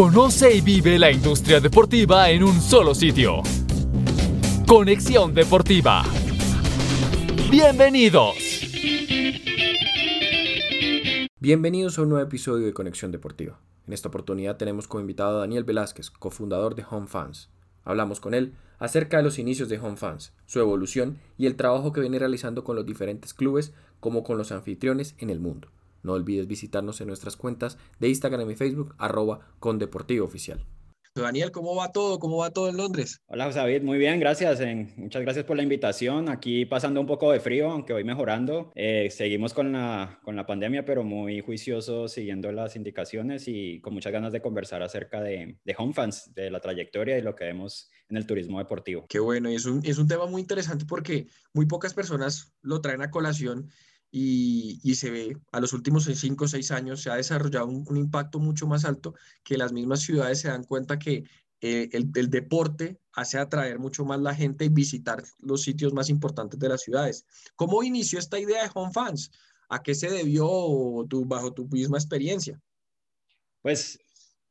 Conoce 0.00 0.56
y 0.56 0.62
vive 0.62 0.98
la 0.98 1.12
industria 1.12 1.60
deportiva 1.60 2.30
en 2.30 2.42
un 2.42 2.58
solo 2.62 2.94
sitio. 2.94 3.42
Conexión 4.66 5.34
Deportiva. 5.34 6.04
Bienvenidos. 7.50 8.34
Bienvenidos 11.38 11.98
a 11.98 12.02
un 12.02 12.08
nuevo 12.08 12.26
episodio 12.26 12.64
de 12.64 12.72
Conexión 12.72 13.12
Deportiva. 13.12 13.60
En 13.86 13.92
esta 13.92 14.08
oportunidad 14.08 14.56
tenemos 14.56 14.88
como 14.88 15.02
invitado 15.02 15.36
a 15.36 15.40
Daniel 15.40 15.64
Velázquez, 15.64 16.08
cofundador 16.08 16.76
de 16.76 16.86
Home 16.90 17.06
Fans. 17.06 17.50
Hablamos 17.84 18.20
con 18.20 18.32
él 18.32 18.54
acerca 18.78 19.18
de 19.18 19.22
los 19.22 19.38
inicios 19.38 19.68
de 19.68 19.80
Home 19.80 19.98
Fans, 19.98 20.32
su 20.46 20.60
evolución 20.60 21.18
y 21.36 21.44
el 21.44 21.56
trabajo 21.56 21.92
que 21.92 22.00
viene 22.00 22.18
realizando 22.18 22.64
con 22.64 22.74
los 22.74 22.86
diferentes 22.86 23.34
clubes 23.34 23.74
como 24.00 24.24
con 24.24 24.38
los 24.38 24.50
anfitriones 24.50 25.14
en 25.18 25.28
el 25.28 25.40
mundo. 25.40 25.68
No 26.02 26.12
olvides 26.12 26.46
visitarnos 26.46 27.00
en 27.00 27.08
nuestras 27.08 27.36
cuentas 27.36 27.78
de 27.98 28.08
Instagram 28.08 28.50
y 28.50 28.56
Facebook, 28.56 28.94
arroba 28.98 29.40
con 29.58 29.78
Deportivo 29.78 30.26
Oficial. 30.26 30.66
Daniel, 31.14 31.50
¿cómo 31.50 31.74
va 31.74 31.90
todo? 31.90 32.20
¿Cómo 32.20 32.36
va 32.36 32.50
todo 32.50 32.68
en 32.68 32.76
Londres? 32.76 33.20
Hola, 33.26 33.46
José 33.46 33.58
David, 33.58 33.82
muy 33.82 33.98
bien, 33.98 34.20
gracias. 34.20 34.60
muchas 34.96 35.22
gracias 35.22 35.44
por 35.44 35.56
la 35.56 35.64
invitación. 35.64 36.28
Aquí 36.28 36.64
pasando 36.66 37.00
un 37.00 37.06
poco 37.06 37.32
de 37.32 37.40
frío, 37.40 37.70
aunque 37.70 37.92
voy 37.92 38.04
mejorando. 38.04 38.70
Eh, 38.76 39.08
seguimos 39.10 39.52
con 39.52 39.72
la, 39.72 40.20
con 40.22 40.36
la 40.36 40.46
pandemia, 40.46 40.84
pero 40.84 41.02
muy 41.02 41.40
juiciosos, 41.40 42.12
siguiendo 42.12 42.52
las 42.52 42.76
indicaciones 42.76 43.48
y 43.48 43.80
con 43.80 43.92
muchas 43.92 44.12
ganas 44.12 44.32
de 44.32 44.40
conversar 44.40 44.84
acerca 44.84 45.20
de, 45.20 45.58
de 45.64 45.74
Home 45.78 45.94
Fans, 45.94 46.32
de 46.32 46.48
la 46.48 46.60
trayectoria 46.60 47.18
y 47.18 47.22
lo 47.22 47.34
que 47.34 47.44
vemos 47.44 47.90
en 48.08 48.16
el 48.16 48.26
turismo 48.26 48.60
deportivo. 48.60 49.06
Qué 49.08 49.18
bueno, 49.18 49.50
y 49.50 49.56
es 49.56 49.66
un, 49.66 49.84
es 49.84 49.98
un 49.98 50.06
tema 50.06 50.26
muy 50.26 50.42
interesante 50.42 50.84
porque 50.86 51.26
muy 51.52 51.66
pocas 51.66 51.92
personas 51.92 52.54
lo 52.62 52.80
traen 52.80 53.02
a 53.02 53.10
colación 53.10 53.68
y, 54.12 54.94
se 54.94 55.10
ve 55.10 55.36
a 55.52 55.60
los 55.60 55.72
últimos 55.72 56.04
cinco 56.04 56.44
o 56.44 56.48
seis 56.48 56.70
años 56.70 57.02
se 57.02 57.10
ha 57.10 57.16
desarrollado 57.16 57.66
un, 57.66 57.96
impacto 57.96 58.40
mucho 58.40 58.66
más 58.66 58.84
alto 58.84 59.14
que 59.44 59.56
las 59.56 59.72
mismas 59.72 60.00
ciudades 60.00 60.40
se 60.40 60.48
dan 60.48 60.64
cuenta 60.64 60.98
que 60.98 61.24
eh, 61.60 61.88
el, 61.92 62.10
deporte 62.30 62.98
hace 63.12 63.38
atraer 63.38 63.78
mucho 63.78 64.04
más 64.04 64.20
la 64.20 64.34
gente 64.34 64.64
y 64.64 64.68
visitar 64.68 65.22
los 65.38 65.62
sitios 65.62 65.92
más 65.92 66.08
importantes 66.08 66.58
de 66.58 66.68
las 66.68 66.82
ciudades. 66.82 67.26
¿Cómo 67.54 67.82
inició 67.82 68.18
esta 68.18 68.38
idea 68.38 68.62
de 68.62 68.70
Home 68.74 68.92
Fans? 68.92 69.30
¿A 69.68 69.82
qué 69.82 69.94
se 69.94 70.10
debió 70.10 70.46
tu, 71.08 71.24
bajo 71.26 71.52
tu 71.52 71.68
misma 71.68 71.98
experiencia? 71.98 72.60
Pues 73.62 73.98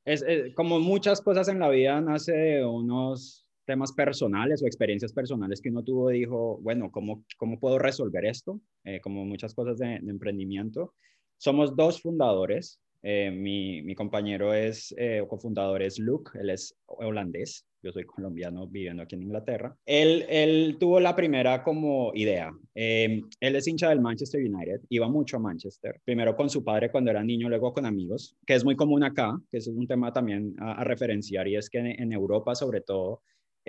es, 0.05 0.23
como 0.55 0.79
muchas 0.79 1.19
cosas 1.19 1.47
en 1.49 1.59
la 1.59 1.69
vida 1.69 1.99
nace 1.99 2.31
de 2.31 2.65
unos 2.65 3.48
temas 3.69 3.91
personales 3.91 4.63
o 4.63 4.65
experiencias 4.65 5.13
personales 5.13 5.61
que 5.61 5.69
uno 5.69 5.83
tuvo, 5.83 6.09
dijo, 6.09 6.57
bueno, 6.59 6.89
¿cómo, 6.89 7.23
cómo 7.37 7.59
puedo 7.59 7.77
resolver 7.77 8.25
esto? 8.25 8.59
Eh, 8.83 8.99
como 8.99 9.25
muchas 9.25 9.53
cosas 9.53 9.77
de, 9.77 9.93
emprendimiento. 9.93 10.95
Somos 11.37 11.75
dos 11.75 12.01
fundadores. 12.01 12.79
Eh, 13.03 13.29
mi, 13.29 13.83
mi, 13.83 13.93
compañero 13.93 14.55
es, 14.55 14.93
eh, 14.97 15.23
cofundador 15.29 15.83
es 15.83 15.99
Luke, 15.99 16.31
él 16.37 16.49
es 16.49 16.75
holandés, 16.87 17.65
yo 17.81 17.93
soy 17.93 18.03
colombiano 18.03 18.67
viviendo 18.67 19.03
aquí 19.03 19.15
en 19.15 19.23
Inglaterra. 19.23 19.73
Él, 19.85 20.25
él 20.27 20.75
tuvo 20.79 20.99
la 20.99 21.15
primera 21.15 21.63
como 21.63 22.11
idea. 22.15 22.51
él 22.73 23.23
es 23.39 23.67
hincha 23.67 23.89
del 23.89 24.01
Manchester 24.01 24.41
United, 24.43 24.81
iba 24.89 25.07
mucho 25.07 25.37
a 25.37 25.39
Manchester, 25.39 26.01
primero 26.03 26.35
con 26.35 26.49
su 26.49 26.61
padre 26.61 26.91
cuando 26.91 27.11
era 27.11 27.23
niño, 27.23 27.47
luego 27.47 27.71
con 27.71 27.85
amigos, 27.85 28.35
que 28.45 28.55
es 28.55 28.65
muy 28.65 28.75
común 28.75 29.03
acá, 29.03 29.39
que 29.49 29.59
es 29.59 29.67
un 29.67 29.87
tema 29.87 30.11
también 30.11 30.55
a, 30.57 30.81
a 30.81 30.83
referenciar, 30.83 31.47
y 31.47 31.55
es 31.55 31.69
que 31.69 31.77
en 31.77 32.11
Europa 32.11 32.53
sobre 32.55 32.81
todo 32.81 33.21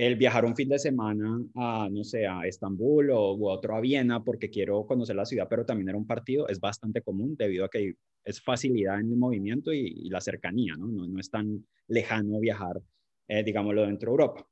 el 0.07 0.17
viajar 0.17 0.47
un 0.47 0.57
fin 0.57 0.71
de 0.71 0.79
semana 0.79 1.45
a, 1.57 1.87
no 1.91 2.03
sé, 2.05 2.27
a 2.27 2.47
Estambul 2.47 3.11
o 3.11 3.35
u 3.35 3.51
otro 3.51 3.77
a 3.77 3.81
Viena 3.81 4.25
porque 4.25 4.49
quiero 4.49 4.87
conocer 4.87 5.15
la 5.15 5.27
ciudad, 5.27 5.47
pero 5.47 5.67
también 5.67 5.91
era 5.91 5.99
un 5.99 6.07
partido, 6.07 6.49
es 6.49 6.59
bastante 6.59 7.03
común 7.03 7.37
debido 7.37 7.67
a 7.67 7.69
que 7.69 7.93
es 8.25 8.41
facilidad 8.41 8.99
en 8.99 9.11
el 9.11 9.19
movimiento 9.19 9.75
y, 9.75 10.09
la 10.09 10.23
cercanía, 10.23 10.75
¿no? 10.75 10.87
¿no? 10.87 11.21
es 11.21 11.29
tan 11.29 11.67
lejano 11.89 12.41
viajar, 12.41 12.81
eh, 13.29 13.43
digámoslo, 13.43 13.83
dentro 13.83 14.07
de 14.07 14.13
Europa. 14.13 14.47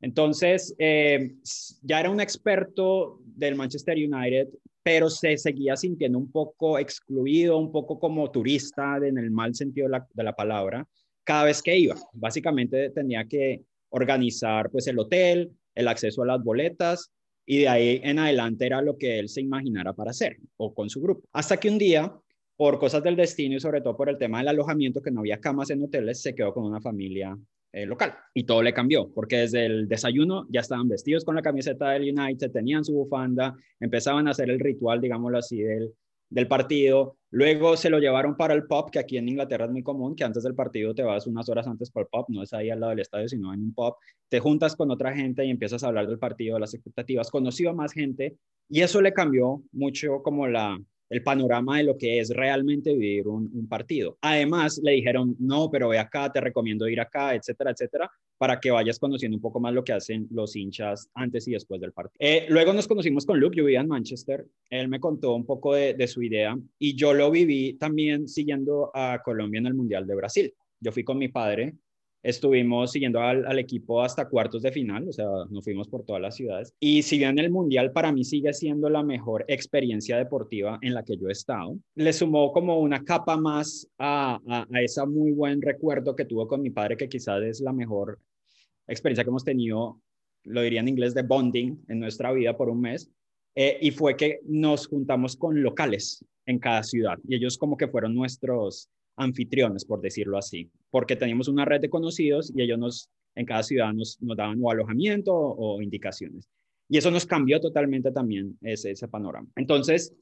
Entonces, 0.00 0.74
eh, 0.78 1.36
ya 1.82 2.00
era 2.00 2.08
un 2.08 2.22
experto 2.22 3.20
del 3.22 3.54
Manchester 3.54 3.98
United, 3.98 4.48
pero 4.82 5.10
se 5.10 5.36
seguía 5.36 5.76
sintiendo 5.76 6.16
un 6.16 6.32
poco 6.32 6.78
excluido, 6.78 7.58
un 7.58 7.70
poco 7.70 7.98
como 7.98 8.30
turista 8.30 8.96
en 8.96 9.18
el 9.18 9.30
mal 9.30 9.54
sentido 9.54 9.88
de 9.88 9.90
la, 9.90 10.08
de 10.10 10.24
la 10.24 10.34
palabra, 10.34 10.88
cada 11.22 11.44
vez 11.44 11.62
que 11.62 11.76
iba. 11.76 11.96
Básicamente 12.14 12.88
tenía 12.90 13.26
que 13.26 13.62
organizar 13.96 14.70
pues 14.70 14.86
el 14.86 14.98
hotel, 14.98 15.52
el 15.74 15.88
acceso 15.88 16.22
a 16.22 16.26
las 16.26 16.42
boletas 16.42 17.10
y 17.44 17.60
de 17.60 17.68
ahí 17.68 18.00
en 18.02 18.18
adelante 18.18 18.66
era 18.66 18.82
lo 18.82 18.96
que 18.98 19.18
él 19.18 19.28
se 19.28 19.40
imaginara 19.40 19.92
para 19.92 20.10
hacer 20.10 20.36
o 20.56 20.74
con 20.74 20.90
su 20.90 21.00
grupo. 21.00 21.28
Hasta 21.32 21.56
que 21.58 21.68
un 21.68 21.78
día, 21.78 22.12
por 22.56 22.78
cosas 22.78 23.02
del 23.02 23.16
destino 23.16 23.56
y 23.56 23.60
sobre 23.60 23.80
todo 23.80 23.96
por 23.96 24.08
el 24.08 24.18
tema 24.18 24.38
del 24.38 24.48
alojamiento, 24.48 25.00
que 25.00 25.10
no 25.10 25.20
había 25.20 25.40
camas 25.40 25.70
en 25.70 25.82
hoteles, 25.82 26.20
se 26.20 26.34
quedó 26.34 26.52
con 26.52 26.64
una 26.64 26.80
familia 26.80 27.36
eh, 27.72 27.86
local 27.86 28.14
y 28.32 28.44
todo 28.44 28.62
le 28.62 28.72
cambió 28.72 29.12
porque 29.12 29.38
desde 29.38 29.66
el 29.66 29.88
desayuno 29.88 30.46
ya 30.50 30.60
estaban 30.60 30.88
vestidos 30.88 31.24
con 31.24 31.34
la 31.34 31.42
camiseta 31.42 31.90
del 31.90 32.18
United, 32.18 32.50
tenían 32.50 32.84
su 32.84 32.94
bufanda, 32.94 33.54
empezaban 33.80 34.26
a 34.26 34.30
hacer 34.30 34.50
el 34.50 34.60
ritual, 34.60 35.00
digámoslo 35.00 35.38
así, 35.38 35.58
del, 35.58 35.92
del 36.28 36.48
partido. 36.48 37.16
Luego 37.30 37.76
se 37.76 37.90
lo 37.90 37.98
llevaron 37.98 38.36
para 38.36 38.54
el 38.54 38.66
pub, 38.66 38.90
que 38.90 38.98
aquí 38.98 39.16
en 39.18 39.28
Inglaterra 39.28 39.66
es 39.66 39.70
muy 39.70 39.82
común, 39.82 40.16
que 40.16 40.24
antes 40.24 40.42
del 40.42 40.54
partido 40.54 40.94
te 40.94 41.02
vas 41.02 41.26
unas 41.26 41.48
horas 41.48 41.66
antes 41.66 41.90
para 41.90 42.04
el 42.04 42.08
pub, 42.08 42.26
no 42.28 42.42
es 42.42 42.52
ahí 42.52 42.70
al 42.70 42.80
lado 42.80 42.90
del 42.90 43.00
estadio, 43.00 43.28
sino 43.28 43.52
en 43.52 43.62
un 43.62 43.74
pub. 43.74 43.94
Te 44.28 44.40
juntas 44.40 44.74
con 44.76 44.90
otra 44.90 45.14
gente 45.14 45.44
y 45.44 45.50
empiezas 45.50 45.84
a 45.84 45.88
hablar 45.88 46.06
del 46.06 46.18
partido, 46.18 46.54
de 46.54 46.60
las 46.60 46.74
expectativas. 46.74 47.30
Conoció 47.30 47.70
a 47.70 47.74
más 47.74 47.92
gente 47.92 48.36
y 48.68 48.80
eso 48.80 49.00
le 49.00 49.12
cambió 49.12 49.62
mucho 49.72 50.22
como 50.22 50.46
la, 50.46 50.78
el 51.08 51.22
panorama 51.22 51.78
de 51.78 51.84
lo 51.84 51.96
que 51.96 52.18
es 52.18 52.30
realmente 52.30 52.92
vivir 52.92 53.28
un, 53.28 53.66
partido. 53.68 54.16
Además, 54.20 54.80
le 54.82 54.92
dijeron, 54.92 55.34
no, 55.38 55.68
pero 55.70 55.88
ve 55.88 55.98
acá, 55.98 56.30
te 56.30 56.40
recomiendo 56.40 56.88
ir 56.88 57.00
acá, 57.00 57.34
etcétera, 57.34 57.72
etcétera, 57.72 58.10
para 58.38 58.60
que 58.60 58.70
vayas 58.70 58.98
conociendo 58.98 59.36
un 59.36 59.40
poco 59.40 59.58
más 59.58 59.74
lo 59.74 59.82
que 59.82 59.92
hacen 59.92 60.28
los 60.30 60.54
hinchas 60.54 61.08
antes 61.14 61.48
y 61.48 61.52
después 61.52 61.80
del 61.80 61.92
partido. 61.92 62.16
Eh, 62.20 62.46
luego 62.48 62.72
nos 62.72 62.86
conocimos 62.86 63.26
con 63.26 63.40
Luke, 63.40 63.56
yo 63.56 63.64
vivía 63.64 63.80
en 63.80 63.88
Manchester, 63.88 64.46
él 64.70 64.88
me 64.88 65.00
contó 65.00 65.34
un 65.34 65.44
poco 65.44 65.74
de, 65.74 65.94
de 65.94 66.06
su 66.06 66.22
idea 66.22 66.56
y 66.78 66.94
yo 66.94 67.12
lo 67.12 67.30
viví 67.30 67.74
también 67.74 68.28
siguiendo 68.28 68.90
a 68.94 69.20
Colombia 69.24 69.58
en 69.58 69.66
el 69.66 69.74
Mundial 69.74 70.06
de 70.06 70.14
Brasil. 70.14 70.54
Yo 70.80 70.92
fui 70.92 71.02
con 71.02 71.18
mi 71.18 71.28
padre 71.28 71.74
Estuvimos 72.26 72.90
siguiendo 72.90 73.20
al, 73.20 73.56
equipo 73.56 74.02
hasta 74.02 74.28
cuartos 74.28 74.60
de 74.60 74.72
final, 74.72 75.08
o 75.08 75.12
sea, 75.12 75.26
nos 75.48 75.62
fuimos 75.62 75.86
por 75.86 76.04
todas 76.04 76.20
las 76.20 76.34
ciudades. 76.34 76.74
Y 76.80 77.02
si 77.02 77.18
bien 77.18 77.38
el 77.38 77.50
Mundial 77.50 77.92
para 77.92 78.10
mí 78.10 78.24
sigue 78.24 78.52
siendo 78.52 78.90
la 78.90 79.04
mejor 79.04 79.44
experiencia 79.46 80.16
deportiva 80.16 80.76
en 80.82 80.92
la 80.92 81.04
que 81.04 81.16
yo 81.16 81.28
he 81.28 81.32
estado, 81.32 81.78
le 81.94 82.12
sumó 82.12 82.50
como 82.50 82.80
una 82.80 83.04
capa 83.04 83.36
más 83.36 83.88
a, 83.96 84.40
a, 84.44 84.80
ese 84.80 85.06
muy 85.06 85.30
buen 85.30 85.62
recuerdo 85.62 86.16
que 86.16 86.24
tuvo 86.24 86.48
con 86.48 86.62
mi 86.62 86.70
padre, 86.70 86.96
que 86.96 87.08
quizás 87.08 87.40
es 87.44 87.60
la 87.60 87.72
mejor 87.72 88.18
experiencia 88.88 89.22
que 89.22 89.30
hemos 89.30 89.44
tenido, 89.44 90.00
lo 90.46 90.62
diría 90.62 90.80
en 90.80 90.88
inglés, 90.88 91.14
de 91.14 91.22
bonding 91.22 91.80
en 91.86 92.00
nuestra 92.00 92.32
vida 92.32 92.56
por 92.56 92.68
un 92.68 92.80
mes. 92.80 93.08
Eh, 93.54 93.78
y 93.80 93.92
fue 93.92 94.16
que 94.16 94.40
nos 94.46 94.88
juntamos 94.88 95.36
con 95.36 95.62
locales 95.62 96.24
en 96.44 96.58
cada 96.58 96.82
ciudad 96.82 97.18
y 97.28 97.36
ellos 97.36 97.56
como 97.56 97.76
que 97.76 97.86
fueron 97.86 98.14
nuestros 98.16 98.90
anfitriones, 99.16 99.84
por 99.84 100.00
decirlo 100.00 100.38
así, 100.38 100.70
porque 100.90 101.16
teníamos 101.16 101.48
una 101.48 101.64
red 101.64 101.80
de 101.80 101.90
conocidos 101.90 102.52
y 102.54 102.62
ellos 102.62 102.78
nos, 102.78 103.10
en 103.34 103.46
cada 103.46 103.62
ciudad 103.62 103.92
nos, 103.92 104.18
daban 104.20 104.58
o 104.62 104.70
alojamiento 104.70 105.34
o, 105.34 105.80
indicaciones. 105.82 106.48
Y 106.88 106.98
eso 106.98 107.10
nos 107.10 107.26
cambió 107.26 107.60
totalmente 107.60 108.12
también 108.12 108.56
ese, 108.62 108.94
panorama. 109.08 109.48
Entonces, 109.56 110.14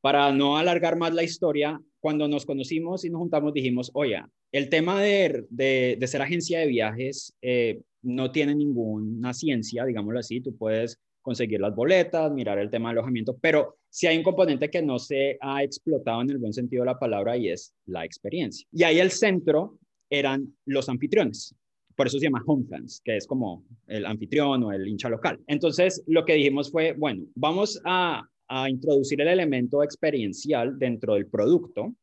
para 0.00 0.32
no 0.32 0.56
alargar 0.56 0.96
más 0.96 1.14
la 1.14 1.24
historia, 1.24 1.80
cuando 2.00 2.28
nos 2.28 2.46
conocimos 2.46 3.04
y 3.04 3.10
nos 3.10 3.20
juntamos 3.20 3.52
dijimos, 3.52 3.90
oye, 3.94 4.22
el 4.52 4.68
tema 4.68 5.00
de, 5.00 5.46
de, 5.50 6.06
ser 6.06 6.22
agencia 6.22 6.60
de 6.60 6.66
viajes 6.66 7.34
eh, 7.42 7.80
no 8.02 8.30
tiene 8.30 8.54
ninguna 8.54 9.32
ciencia, 9.32 9.84
digámoslo 9.84 10.18
así, 10.18 10.40
tú 10.40 10.56
puedes 10.56 10.98
conseguir 11.22 11.60
las 11.60 11.74
boletas, 11.74 12.30
mirar 12.32 12.58
el 12.58 12.70
tema 12.70 12.88
de 12.88 12.98
alojamiento, 12.98 13.36
pero 13.40 13.76
si 13.88 14.06
hay 14.06 14.18
un 14.18 14.24
componente 14.24 14.68
que 14.68 14.82
no 14.82 14.98
se 14.98 15.38
ha 15.40 15.62
explotado 15.62 16.22
en 16.22 16.30
el 16.30 16.38
buen 16.38 16.52
sentido 16.52 16.82
de 16.82 16.90
la 16.90 16.98
palabra 16.98 17.36
y 17.36 17.48
es 17.48 17.74
la 17.86 18.04
experiencia. 18.04 18.66
Y 18.72 18.82
ahí 18.82 18.98
el 18.98 19.10
centro 19.10 19.78
eran 20.10 20.54
los 20.66 20.88
anfitriones. 20.88 21.54
Por 21.94 22.06
eso 22.06 22.18
se 22.18 22.24
llama 22.24 22.42
home 22.46 22.66
fans, 22.68 23.00
que 23.04 23.16
es 23.16 23.26
como 23.26 23.64
el 23.86 24.06
anfitrión 24.06 24.62
o 24.64 24.72
el 24.72 24.88
hincha 24.88 25.08
local. 25.08 25.38
Entonces, 25.46 26.02
lo 26.06 26.24
que 26.24 26.34
dijimos 26.34 26.70
fue, 26.70 26.92
bueno, 26.92 27.24
vamos 27.34 27.80
a, 27.84 28.26
a 28.48 28.70
introducir 28.70 29.20
el 29.20 29.28
elemento 29.28 29.82
experiencial 29.82 30.78
dentro 30.78 31.14
del 31.14 31.26
producto 31.26 31.94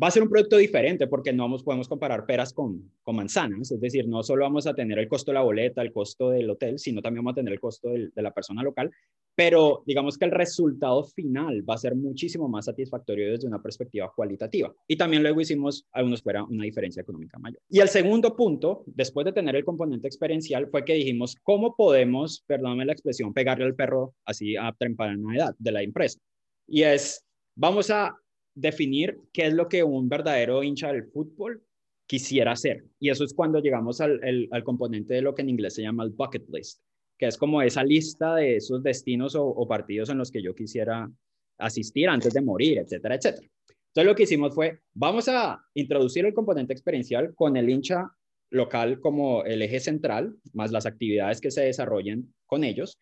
va 0.00 0.08
a 0.08 0.10
ser 0.10 0.22
un 0.22 0.28
producto 0.28 0.56
diferente 0.56 1.06
porque 1.06 1.32
no 1.32 1.44
vamos, 1.44 1.62
podemos 1.62 1.88
comparar 1.88 2.26
peras 2.26 2.52
con, 2.52 2.90
con, 3.02 3.16
manzanas, 3.16 3.70
es 3.70 3.80
decir, 3.80 4.06
no 4.08 4.22
solo 4.22 4.44
vamos 4.44 4.66
a 4.66 4.74
tener 4.74 4.98
el 4.98 5.08
costo 5.08 5.30
de 5.30 5.34
la 5.34 5.42
boleta, 5.42 5.82
el 5.82 5.92
costo 5.92 6.30
del 6.30 6.50
hotel, 6.50 6.78
sino 6.78 7.00
también 7.00 7.24
vamos 7.24 7.32
a 7.32 7.40
tener 7.40 7.52
el 7.52 7.60
costo 7.60 7.88
de 7.90 8.22
la 8.22 8.32
persona 8.32 8.62
local, 8.62 8.90
pero 9.36 9.82
digamos 9.86 10.16
que 10.16 10.24
el 10.24 10.30
resultado 10.30 11.04
final 11.04 11.62
va 11.68 11.74
a 11.74 11.78
ser 11.78 11.94
muchísimo 11.94 12.48
más 12.48 12.64
satisfactorio 12.64 13.30
desde 13.30 13.46
una 13.46 13.62
perspectiva 13.62 14.10
cualitativa. 14.14 14.74
Y 14.88 14.96
también 14.96 15.22
luego 15.22 15.42
hicimos, 15.42 15.86
algunos 15.92 16.22
fuera 16.22 16.42
una 16.42 16.64
diferencia 16.64 17.02
económica 17.02 17.38
mayor. 17.38 17.60
Y 17.68 17.80
el 17.80 17.88
segundo 17.88 18.34
punto, 18.34 18.82
después 18.86 19.26
de 19.26 19.32
tener 19.32 19.54
el 19.54 19.64
componente 19.64 20.08
experiencial, 20.08 20.68
fue 20.68 20.86
que 20.86 20.94
dijimos, 20.94 21.36
¿cómo 21.42 21.76
podemos, 21.76 22.42
perdóname 22.46 22.86
la 22.86 22.92
expresión, 22.92 23.34
pegarle 23.34 23.66
al 23.66 23.74
perro 23.74 24.14
así 24.24 24.56
a 24.56 24.72
temprana 24.72 25.36
edad 25.36 25.54
de 25.58 25.72
la 25.72 25.82
empresa? 25.82 26.18
Y 26.66 26.82
es, 26.82 27.22
vamos 27.54 27.90
a 27.90 28.16
definir 28.56 29.20
qué 29.32 29.46
es 29.46 29.54
lo 29.54 29.68
que 29.68 29.84
un 29.84 30.08
verdadero 30.08 30.64
hincha 30.64 30.92
del 30.92 31.04
fútbol 31.04 31.62
quisiera 32.06 32.52
hacer. 32.52 32.84
Y 32.98 33.10
eso 33.10 33.22
es 33.22 33.34
cuando 33.34 33.60
llegamos 33.60 34.00
al, 34.00 34.20
al, 34.50 34.64
componente 34.64 35.14
de 35.14 35.22
lo 35.22 35.34
que 35.34 35.42
en 35.42 35.50
inglés 35.50 35.74
se 35.74 35.82
llama 35.82 36.04
el 36.04 36.10
bucket 36.10 36.48
list, 36.48 36.80
que 37.18 37.26
es 37.26 37.36
como 37.36 37.62
esa 37.62 37.84
lista 37.84 38.34
de 38.34 38.56
esos 38.56 38.82
destinos 38.82 39.34
o, 39.34 39.46
o 39.46 39.68
partidos 39.68 40.08
en 40.08 40.18
los 40.18 40.30
que 40.30 40.42
yo 40.42 40.54
quisiera 40.54 41.10
asistir 41.58 42.08
antes 42.08 42.32
de 42.32 42.40
morir, 42.40 42.78
etcétera, 42.78 43.16
etcétera. 43.16 43.46
Entonces 43.68 44.06
lo 44.10 44.14
que 44.14 44.22
hicimos 44.24 44.54
fue, 44.54 44.80
vamos 44.94 45.28
a 45.28 45.62
introducir 45.74 46.26
el 46.26 46.34
componente 46.34 46.72
experiencial 46.72 47.34
con 47.34 47.56
el 47.56 47.68
hincha 47.68 48.10
local 48.50 49.00
como 49.00 49.44
el 49.44 49.62
eje 49.62 49.80
central, 49.80 50.36
más 50.52 50.70
las 50.70 50.86
actividades 50.86 51.40
que 51.40 51.50
se 51.50 51.62
desarrollen 51.62 52.34
con 52.46 52.64
ellos, 52.64 52.98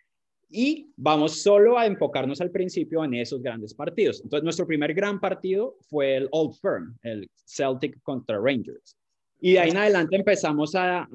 y 0.51 0.91
vamos 0.97 1.43
solo 1.43 1.79
a 1.79 1.87
enfocarnos 1.87 2.41
al 2.41 2.51
principio 2.51 3.05
en 3.05 3.15
esos 3.15 3.43
grandes 3.43 3.75
partidos. 3.75 4.21
Entonces, 4.23 4.45
nuestro 4.45 4.67
primer 4.67 4.95
gran 4.95 5.21
partido 5.21 5.77
fue 5.89 6.17
el 6.17 6.29
Old 6.31 6.55
Firm, 6.61 6.97
el 7.03 7.29
Celtic 7.45 8.01
contra 8.03 8.39
Rangers. 8.39 8.97
Y 9.41 9.53
de 9.53 9.61
ahí 9.61 9.71
en 9.71 9.77
adelante 9.77 10.17
empezamos 10.17 10.75
a, 10.75 11.09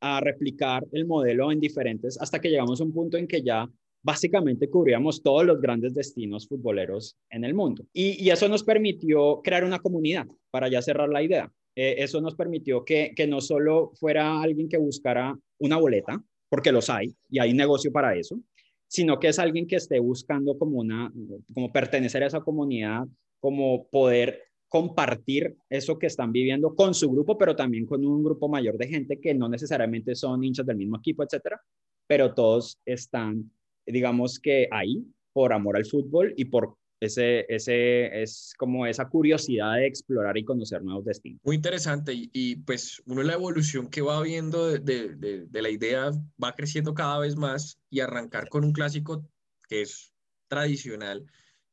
a, 0.00 0.20
replicar 0.20 0.84
el 0.92 1.06
modelo 1.06 1.52
en 1.52 1.60
diferentes, 1.60 2.20
hasta 2.20 2.40
que 2.40 2.48
llegamos 2.48 2.80
a 2.80 2.84
un 2.84 2.92
punto 2.92 3.16
en 3.16 3.26
que 3.26 3.42
ya 3.42 3.68
básicamente 4.02 4.70
cubríamos 4.70 5.22
todos 5.22 5.44
los 5.44 5.60
grandes 5.60 5.94
destinos 5.94 6.48
futboleros 6.48 7.16
en 7.30 7.44
el 7.44 7.54
mundo. 7.54 7.84
Y, 7.92 8.22
y 8.24 8.30
eso 8.30 8.48
nos 8.48 8.62
permitió 8.62 9.40
crear 9.42 9.64
una 9.64 9.80
comunidad, 9.80 10.26
para 10.50 10.68
ya 10.68 10.80
cerrar 10.80 11.08
la 11.08 11.22
idea. 11.22 11.52
Eh, 11.76 11.96
eso 11.98 12.20
nos 12.22 12.34
permitió 12.34 12.84
que, 12.84 13.12
que 13.14 13.26
no 13.26 13.40
solo 13.42 13.92
fuera 13.94 14.40
alguien 14.40 14.68
que 14.68 14.78
buscara 14.78 15.38
una 15.58 15.76
boleta, 15.76 16.22
porque 16.48 16.72
los 16.72 16.90
hay 16.90 17.14
y 17.30 17.38
hay 17.38 17.52
negocio 17.52 17.92
para 17.92 18.14
eso, 18.14 18.40
sino 18.88 19.18
que 19.18 19.28
es 19.28 19.38
alguien 19.38 19.66
que 19.66 19.76
esté 19.76 19.98
buscando 19.98 20.56
como 20.58 20.78
una, 20.78 21.12
como 21.52 21.72
pertenecer 21.72 22.22
a 22.22 22.26
esa 22.26 22.40
comunidad, 22.40 23.06
como 23.40 23.88
poder 23.88 24.42
compartir 24.68 25.56
eso 25.70 25.98
que 25.98 26.06
están 26.06 26.32
viviendo 26.32 26.74
con 26.74 26.94
su 26.94 27.10
grupo, 27.10 27.38
pero 27.38 27.54
también 27.54 27.86
con 27.86 28.04
un 28.04 28.22
grupo 28.22 28.48
mayor 28.48 28.76
de 28.76 28.88
gente 28.88 29.20
que 29.20 29.34
no 29.34 29.48
necesariamente 29.48 30.14
son 30.14 30.42
hinchas 30.42 30.66
del 30.66 30.76
mismo 30.76 30.98
equipo, 30.98 31.22
etcétera, 31.22 31.60
pero 32.06 32.34
todos 32.34 32.78
están, 32.84 33.50
digamos 33.86 34.38
que 34.38 34.68
ahí 34.70 35.04
por 35.32 35.52
amor 35.52 35.76
al 35.76 35.86
fútbol 35.86 36.34
y 36.36 36.46
por 36.46 36.76
ese, 37.00 37.44
ese 37.48 38.22
es 38.22 38.54
como 38.56 38.86
esa 38.86 39.08
curiosidad 39.08 39.74
de 39.74 39.86
explorar 39.86 40.36
y 40.38 40.44
conocer 40.44 40.82
nuevos 40.82 41.04
destinos. 41.04 41.40
Muy 41.44 41.56
interesante 41.56 42.12
y, 42.14 42.56
pues 42.56 43.02
uno 43.06 43.22
la 43.22 43.34
evolución 43.34 43.88
que 43.88 44.02
va 44.02 44.22
viendo 44.22 44.68
de, 44.68 44.78
de, 44.78 45.46
de, 45.46 45.62
la 45.62 45.70
idea 45.70 46.10
va 46.42 46.54
creciendo 46.54 46.94
cada 46.94 47.18
vez 47.18 47.36
más 47.36 47.78
y 47.90 48.00
arrancar 48.00 48.48
con 48.48 48.64
un 48.64 48.72
clásico 48.72 49.28
que 49.68 49.82
es 49.82 50.12
tradicional 50.48 51.26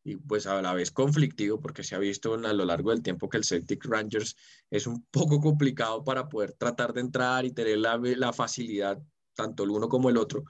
y 0.04 0.18
pues 0.18 0.48
a 0.48 0.62
la 0.62 0.74
vez 0.74 0.92
conflictivo 0.92 1.62
porque 1.62 1.84
se 1.84 1.96
ha 1.96 2.00
visto 2.00 2.34
a 2.34 2.54
lo 2.54 2.66
largo 2.66 2.92
del 2.92 3.02
tiempo 3.02 3.30
que 3.30 3.38
el 3.38 3.46
Celtic 3.46 3.86
Rangers 3.86 4.36
es 4.70 4.86
un 4.88 5.06
poco 5.06 5.40
complicado 5.40 6.04
para 6.04 6.28
poder 6.28 6.54
tratar 6.54 6.92
de 6.92 7.02
entrar 7.02 7.46
y 7.46 7.54
tener 7.54 7.78
la, 7.78 7.98
la 7.98 8.34
facilidad 8.34 9.02
tanto 9.36 9.64
el 9.64 9.70
uno 9.70 9.88
como 9.88 10.10
el 10.10 10.18
otro. 10.18 10.44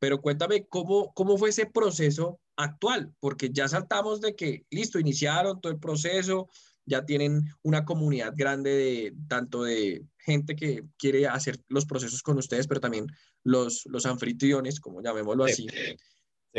Pero 0.00 0.20
cuéntame 0.20 0.66
cómo, 0.66 1.12
cómo 1.14 1.38
fue 1.38 1.50
ese 1.50 1.66
proceso 1.66 2.40
actual, 2.58 3.14
porque 3.20 3.50
ya 3.50 3.68
saltamos 3.68 4.20
de 4.20 4.34
que, 4.34 4.66
listo, 4.70 4.98
iniciaron 4.98 5.60
todo 5.60 5.72
el 5.72 5.78
proceso, 5.78 6.48
ya 6.84 7.06
tienen 7.06 7.44
una 7.62 7.84
comunidad 7.84 8.34
grande 8.36 8.70
de 8.70 9.14
tanto 9.28 9.62
de 9.62 10.04
gente 10.18 10.56
que 10.56 10.84
quiere 10.98 11.26
hacer 11.28 11.60
los 11.68 11.86
procesos 11.86 12.22
con 12.22 12.36
ustedes, 12.36 12.66
pero 12.66 12.80
también 12.80 13.06
los, 13.44 13.84
los 13.86 14.06
anfitriones, 14.06 14.80
como 14.80 15.00
llamémoslo 15.00 15.44
así. 15.44 15.68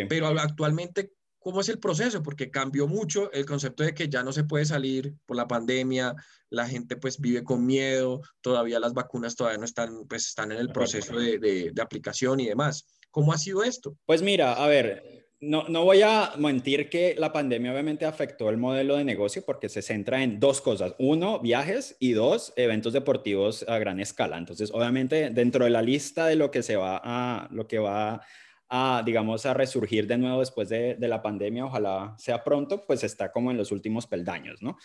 Pero 0.07 0.27
actualmente, 0.27 1.11
¿cómo 1.39 1.59
es 1.59 1.69
el 1.69 1.79
proceso? 1.79 2.23
Porque 2.23 2.49
cambió 2.49 2.87
mucho 2.87 3.29
el 3.33 3.45
concepto 3.45 3.83
de 3.83 3.93
que 3.93 4.07
ya 4.07 4.23
no 4.23 4.31
se 4.31 4.45
puede 4.45 4.65
salir 4.65 5.13
por 5.25 5.35
la 5.35 5.47
pandemia, 5.47 6.15
la 6.49 6.67
gente 6.67 6.95
pues 6.95 7.19
vive 7.19 7.43
con 7.43 7.65
miedo, 7.65 8.21
todavía 8.39 8.79
las 8.79 8.93
vacunas 8.93 9.35
todavía 9.35 9.57
no 9.57 9.65
están, 9.65 10.05
pues 10.07 10.27
están 10.27 10.53
en 10.53 10.59
el 10.59 10.71
proceso 10.71 11.17
de, 11.17 11.39
de, 11.39 11.71
de 11.73 11.81
aplicación 11.81 12.39
y 12.39 12.47
demás. 12.47 12.85
¿Cómo 13.11 13.33
ha 13.33 13.37
sido 13.37 13.63
esto? 13.63 13.97
Pues 14.05 14.21
mira, 14.21 14.53
a 14.53 14.67
ver, 14.67 15.18
no, 15.41 15.63
no, 15.69 15.85
voy 15.85 16.01
a 16.01 16.33
mentir 16.37 16.89
que 16.89 17.15
la 17.17 17.31
pandemia 17.31 17.71
obviamente 17.71 18.05
afectó 18.05 18.49
el 18.49 18.57
modelo 18.57 18.97
de 18.97 19.05
negocio 19.05 19.41
porque 19.45 19.69
se 19.69 19.81
centra 19.81 20.21
en 20.21 20.39
dos 20.39 20.59
cosas. 20.59 20.95
Uno, 20.99 21.39
viajes 21.39 21.95
y 21.99 22.11
dos, 22.11 22.51
eventos 22.57 22.91
deportivos 22.91 23.63
a 23.69 23.77
gran 23.77 24.01
escala. 24.01 24.37
Entonces, 24.37 24.69
obviamente, 24.73 25.29
dentro 25.29 25.63
de 25.63 25.71
la 25.71 25.81
lista 25.81 26.27
de 26.27 26.35
lo 26.35 26.51
que 26.51 26.61
se 26.61 26.75
va 26.75 26.99
a, 27.01 27.47
lo 27.51 27.67
que 27.67 27.79
va 27.79 28.21
a, 28.67 29.01
digamos, 29.05 29.45
a 29.45 29.53
resurgir 29.53 30.07
de 30.07 30.17
nuevo 30.17 30.41
después 30.41 30.67
de, 30.67 30.97
la 30.99 31.21
pandemia, 31.21 31.65
ojalá 31.65 32.15
sea 32.17 32.43
pronto, 32.43 32.85
pues 32.85 33.05
está 33.05 33.31
como 33.31 33.49
en 33.49 33.57
los 33.57 33.71
últimos 33.71 34.07
peldaños, 34.07 34.61
¿no? 34.61 34.77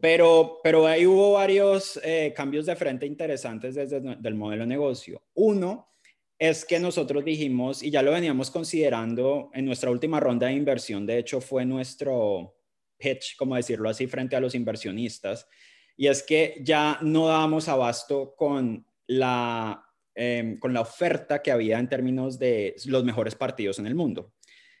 Pero, 0.00 0.60
pero 0.62 0.86
ahí 0.86 1.06
hubo 1.06 1.32
varios 1.32 1.98
eh, 2.04 2.32
cambios 2.36 2.66
de 2.66 2.76
frente 2.76 3.04
interesantes 3.04 3.74
desde 3.74 3.96
el 3.96 4.34
modelo 4.36 4.62
de 4.62 4.68
negocio. 4.68 5.22
Uno, 5.34 5.88
es 6.38 6.64
que 6.64 6.78
nosotros 6.78 7.24
dijimos, 7.24 7.82
y 7.82 7.90
ya 7.90 8.02
lo 8.02 8.12
veníamos 8.12 8.50
considerando 8.50 9.50
en 9.54 9.64
nuestra 9.64 9.90
última 9.90 10.20
ronda 10.20 10.46
de 10.46 10.52
inversión, 10.52 11.04
de 11.04 11.18
hecho 11.18 11.40
fue 11.40 11.64
nuestro 11.64 12.56
pitch, 12.96 13.36
como 13.36 13.56
decirlo 13.56 13.88
así, 13.88 14.06
frente 14.06 14.36
a 14.36 14.40
los 14.40 14.54
inversionistas, 14.54 15.48
y 15.96 16.06
es 16.06 16.22
que 16.22 16.60
ya 16.62 16.98
no 17.02 17.26
dábamos 17.26 17.68
abasto 17.68 18.34
con 18.36 18.86
la, 19.08 19.84
em, 20.14 20.58
con 20.58 20.72
la 20.72 20.82
oferta 20.82 21.42
que 21.42 21.50
había 21.50 21.78
en 21.78 21.88
términos 21.88 22.38
de 22.38 22.76
los 22.86 23.02
mejores 23.02 23.34
partidos 23.34 23.80
en 23.80 23.86
el 23.86 23.96
mundo. 23.96 24.32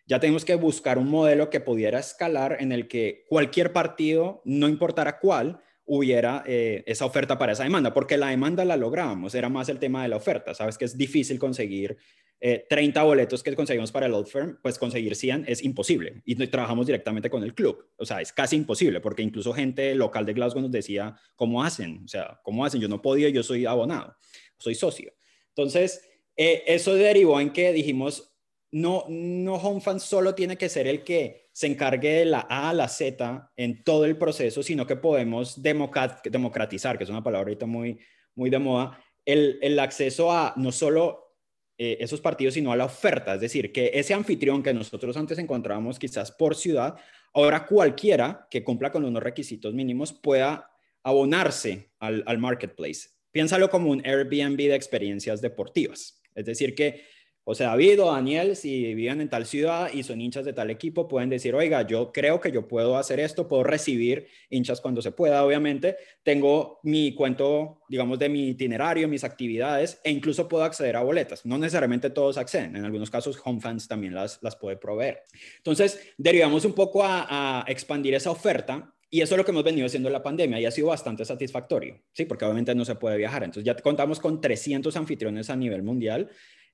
Ya 0.06 0.20
tenemos 0.20 0.44
que 0.44 0.54
buscar 0.54 0.96
un 0.96 1.10
modelo 1.10 1.50
que 1.50 1.60
pudiera 1.60 1.98
escalar 1.98 2.56
en 2.60 2.72
el 2.72 2.86
que 2.86 3.24
cualquier 3.28 3.72
partido, 3.72 4.42
no 4.44 4.68
importara 4.68 5.18
cuál, 5.18 5.60
hubiera 5.88 6.44
eh, 6.46 6.84
esa 6.86 7.06
oferta 7.06 7.38
para 7.38 7.52
esa 7.52 7.64
demanda, 7.64 7.92
porque 7.92 8.18
la 8.18 8.28
demanda 8.28 8.64
la 8.64 8.76
lográbamos, 8.76 9.34
era 9.34 9.48
más 9.48 9.68
el 9.70 9.78
tema 9.78 10.02
de 10.02 10.08
la 10.08 10.16
oferta, 10.16 10.54
sabes 10.54 10.76
que 10.76 10.84
es 10.84 10.96
difícil 10.96 11.38
conseguir 11.38 11.96
30 12.40 13.00
eh, 13.00 13.04
boletos 13.04 13.42
que 13.42 13.56
conseguimos 13.56 13.90
para 13.90 14.06
el 14.06 14.12
Old 14.12 14.28
Firm, 14.28 14.58
pues 14.62 14.78
conseguir 14.78 15.16
100 15.16 15.46
es 15.48 15.64
imposible 15.64 16.22
y 16.24 16.36
trabajamos 16.46 16.86
directamente 16.86 17.30
con 17.30 17.42
el 17.42 17.54
club, 17.54 17.90
o 17.96 18.04
sea, 18.04 18.20
es 18.20 18.32
casi 18.32 18.54
imposible, 18.56 19.00
porque 19.00 19.22
incluso 19.22 19.52
gente 19.54 19.94
local 19.94 20.26
de 20.26 20.34
Glasgow 20.34 20.60
nos 20.62 20.70
decía, 20.70 21.16
¿cómo 21.34 21.64
hacen? 21.64 22.02
O 22.04 22.08
sea, 22.08 22.38
¿cómo 22.44 22.64
hacen? 22.64 22.80
Yo 22.80 22.88
no 22.88 23.00
podía, 23.00 23.30
yo 23.30 23.42
soy 23.42 23.64
abonado, 23.64 24.14
soy 24.58 24.74
socio. 24.74 25.12
Entonces, 25.48 26.02
eh, 26.36 26.64
eso 26.66 26.94
derivó 26.94 27.40
en 27.40 27.50
que 27.50 27.72
dijimos, 27.72 28.37
no, 28.70 29.04
no 29.08 29.54
Home 29.54 29.80
Fans 29.80 30.02
solo 30.02 30.34
tiene 30.34 30.56
que 30.56 30.68
ser 30.68 30.86
el 30.86 31.02
que 31.02 31.48
se 31.52 31.66
encargue 31.66 32.10
de 32.10 32.24
la 32.24 32.46
A 32.48 32.70
a 32.70 32.74
la 32.74 32.88
Z 32.88 33.52
en 33.56 33.82
todo 33.82 34.04
el 34.04 34.16
proceso, 34.16 34.62
sino 34.62 34.86
que 34.86 34.96
podemos 34.96 35.62
democratizar, 35.62 36.98
que 36.98 37.04
es 37.04 37.10
una 37.10 37.22
palabra 37.22 37.48
ahorita 37.48 37.66
muy, 37.66 37.98
muy 38.34 38.50
de 38.50 38.58
moda, 38.58 39.02
el, 39.24 39.58
el 39.62 39.78
acceso 39.78 40.30
a 40.30 40.54
no 40.56 40.72
solo 40.72 41.36
eh, 41.76 41.98
esos 42.00 42.20
partidos, 42.20 42.54
sino 42.54 42.72
a 42.72 42.76
la 42.76 42.84
oferta. 42.84 43.34
Es 43.34 43.40
decir, 43.40 43.72
que 43.72 43.90
ese 43.94 44.14
anfitrión 44.14 44.62
que 44.62 44.74
nosotros 44.74 45.16
antes 45.16 45.38
encontrábamos 45.38 45.98
quizás 45.98 46.30
por 46.32 46.56
ciudad, 46.56 46.96
ahora 47.32 47.66
cualquiera 47.66 48.46
que 48.50 48.64
cumpla 48.64 48.90
con 48.90 49.04
unos 49.04 49.22
requisitos 49.22 49.74
mínimos 49.74 50.12
pueda 50.12 50.70
abonarse 51.02 51.92
al, 52.00 52.22
al 52.26 52.38
marketplace. 52.38 53.10
Piénsalo 53.30 53.70
como 53.70 53.90
un 53.90 54.04
Airbnb 54.04 54.56
de 54.56 54.74
experiencias 54.74 55.40
deportivas. 55.40 56.20
Es 56.34 56.46
decir, 56.46 56.74
que 56.74 57.04
o 57.50 57.54
sea, 57.54 57.68
David 57.68 58.02
o 58.02 58.12
Daniel, 58.12 58.54
si 58.56 58.92
viven 58.92 59.22
en 59.22 59.30
tal 59.30 59.46
ciudad 59.46 59.90
y 59.90 60.02
son 60.02 60.20
hinchas 60.20 60.44
de 60.44 60.52
tal 60.52 60.68
equipo, 60.68 61.08
pueden 61.08 61.30
decir, 61.30 61.54
oiga, 61.54 61.80
yo 61.80 62.12
creo 62.12 62.42
que 62.42 62.52
yo 62.52 62.68
puedo 62.68 62.98
hacer 62.98 63.20
esto, 63.20 63.48
puedo 63.48 63.64
recibir 63.64 64.26
hinchas 64.50 64.82
cuando 64.82 65.00
se 65.00 65.12
pueda, 65.12 65.42
obviamente. 65.42 65.96
Tengo 66.22 66.78
mi 66.82 67.14
cuento, 67.14 67.80
digamos, 67.88 68.18
de 68.18 68.28
mi 68.28 68.48
itinerario, 68.50 69.08
mis 69.08 69.24
actividades, 69.24 69.98
e 70.04 70.10
incluso 70.10 70.46
puedo 70.46 70.62
acceder 70.62 70.96
a 70.96 71.02
boletas. 71.02 71.46
No 71.46 71.56
necesariamente 71.56 72.10
todos 72.10 72.36
acceden, 72.36 72.76
en 72.76 72.84
algunos 72.84 73.08
casos 73.08 73.40
Home 73.42 73.62
Fans 73.62 73.88
también 73.88 74.14
las, 74.14 74.42
las 74.42 74.54
puede 74.54 74.76
proveer. 74.76 75.22
Entonces, 75.56 76.12
derivamos 76.18 76.66
un 76.66 76.74
poco 76.74 77.02
a, 77.02 77.62
a 77.62 77.64
expandir 77.66 78.12
esa 78.12 78.30
oferta 78.30 78.94
y 79.08 79.22
eso 79.22 79.34
es 79.34 79.38
lo 79.38 79.44
que 79.46 79.52
hemos 79.52 79.64
venido 79.64 79.86
haciendo 79.86 80.10
en 80.10 80.12
la 80.12 80.22
pandemia 80.22 80.60
y 80.60 80.66
ha 80.66 80.70
sido 80.70 80.88
bastante 80.88 81.24
satisfactorio, 81.24 81.98
¿sí? 82.12 82.26
Porque 82.26 82.44
obviamente 82.44 82.74
no 82.74 82.84
se 82.84 82.94
puede 82.96 83.16
viajar. 83.16 83.42
Entonces 83.42 83.64
ya 83.64 83.74
contamos 83.74 84.20
con 84.20 84.38
300 84.38 84.94
anfitriones 84.98 85.48
a 85.48 85.56
nivel 85.56 85.82
mundial 85.82 86.28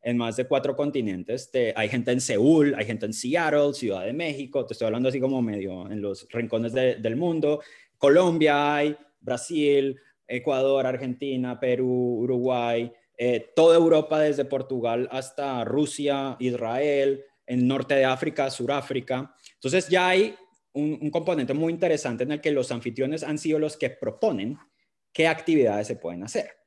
en 0.04 0.18
más 0.18 0.36
de 0.36 0.44
cuatro 0.44 0.76
continentes. 0.76 1.50
hay 1.74 1.88
gente 1.88 2.12
en 2.12 2.20
Seúl, 2.20 2.74
hay 2.76 2.84
gente 2.84 3.06
en 3.06 3.14
Seattle, 3.14 3.72
Ciudad 3.72 4.04
de 4.04 4.12
México, 4.12 4.64
te 4.66 4.74
estoy 4.74 4.86
hablando 4.86 5.08
así 5.08 5.18
como 5.18 5.40
medio 5.40 5.90
en 5.90 6.02
los 6.02 6.28
rincones 6.30 6.72
del 6.72 7.16
mundo. 7.16 7.62
Colombia 7.96 8.74
hay, 8.74 8.96
Brasil, 9.20 9.98
Ecuador, 10.28 10.86
Argentina, 10.86 11.58
Perú, 11.58 12.18
Uruguay, 12.20 12.92
eh, 13.16 13.52
toda 13.56 13.76
Europa 13.76 14.20
desde 14.20 14.44
Portugal 14.44 15.08
hasta 15.10 15.64
Rusia, 15.64 16.36
Israel, 16.38 17.24
en 17.46 17.66
norte 17.66 17.94
de 17.94 18.04
África, 18.04 18.50
Suráfrica. 18.50 19.34
Entonces 19.54 19.88
ya 19.88 20.08
hay 20.08 20.34
un, 20.74 20.98
un 21.00 21.10
componente 21.10 21.54
muy 21.54 21.72
interesante 21.72 22.24
en 22.24 22.32
el 22.32 22.40
que 22.42 22.52
los 22.52 22.70
anfitriones 22.70 23.22
han 23.22 23.38
sido 23.38 23.58
los 23.58 23.78
que 23.78 23.88
proponen 23.88 24.58
qué 25.12 25.26
actividades 25.28 25.86
se 25.86 25.96
pueden 25.96 26.24
hacer. 26.24 26.63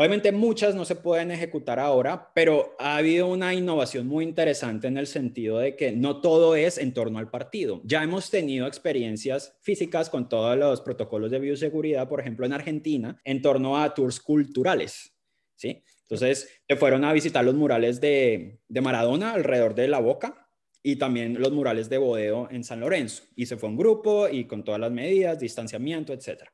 Obviamente 0.00 0.30
muchas 0.30 0.76
no 0.76 0.84
se 0.84 0.94
pueden 0.94 1.32
ejecutar 1.32 1.80
ahora, 1.80 2.30
pero 2.32 2.76
ha 2.78 2.98
habido 2.98 3.26
una 3.26 3.52
innovación 3.52 4.06
muy 4.06 4.22
interesante 4.22 4.86
en 4.86 4.96
el 4.96 5.08
sentido 5.08 5.58
de 5.58 5.74
que 5.74 5.90
no 5.90 6.20
todo 6.20 6.54
es 6.54 6.78
en 6.78 6.94
torno 6.94 7.18
al 7.18 7.30
partido. 7.30 7.80
Ya 7.82 8.04
hemos 8.04 8.30
tenido 8.30 8.68
experiencias 8.68 9.58
físicas 9.60 10.08
con 10.08 10.28
todos 10.28 10.56
los 10.56 10.82
protocolos 10.82 11.32
de 11.32 11.40
bioseguridad, 11.40 12.08
por 12.08 12.20
ejemplo, 12.20 12.46
en 12.46 12.52
Argentina, 12.52 13.20
en 13.24 13.42
torno 13.42 13.76
a 13.76 13.92
tours 13.92 14.20
culturales. 14.20 15.18
¿sí? 15.56 15.82
Entonces, 16.02 16.48
te 16.68 16.76
fueron 16.76 17.04
a 17.04 17.12
visitar 17.12 17.44
los 17.44 17.56
murales 17.56 18.00
de, 18.00 18.60
de 18.68 18.80
Maradona 18.80 19.32
alrededor 19.32 19.74
de 19.74 19.88
la 19.88 19.98
boca 19.98 20.48
y 20.80 20.94
también 20.94 21.40
los 21.40 21.50
murales 21.50 21.88
de 21.88 21.98
Bodeo 21.98 22.46
en 22.52 22.62
San 22.62 22.78
Lorenzo. 22.78 23.24
Y 23.34 23.46
se 23.46 23.56
fue 23.56 23.68
un 23.68 23.76
grupo 23.76 24.28
y 24.28 24.44
con 24.44 24.62
todas 24.62 24.80
las 24.80 24.92
medidas, 24.92 25.40
distanciamiento, 25.40 26.12
etcétera. 26.12 26.52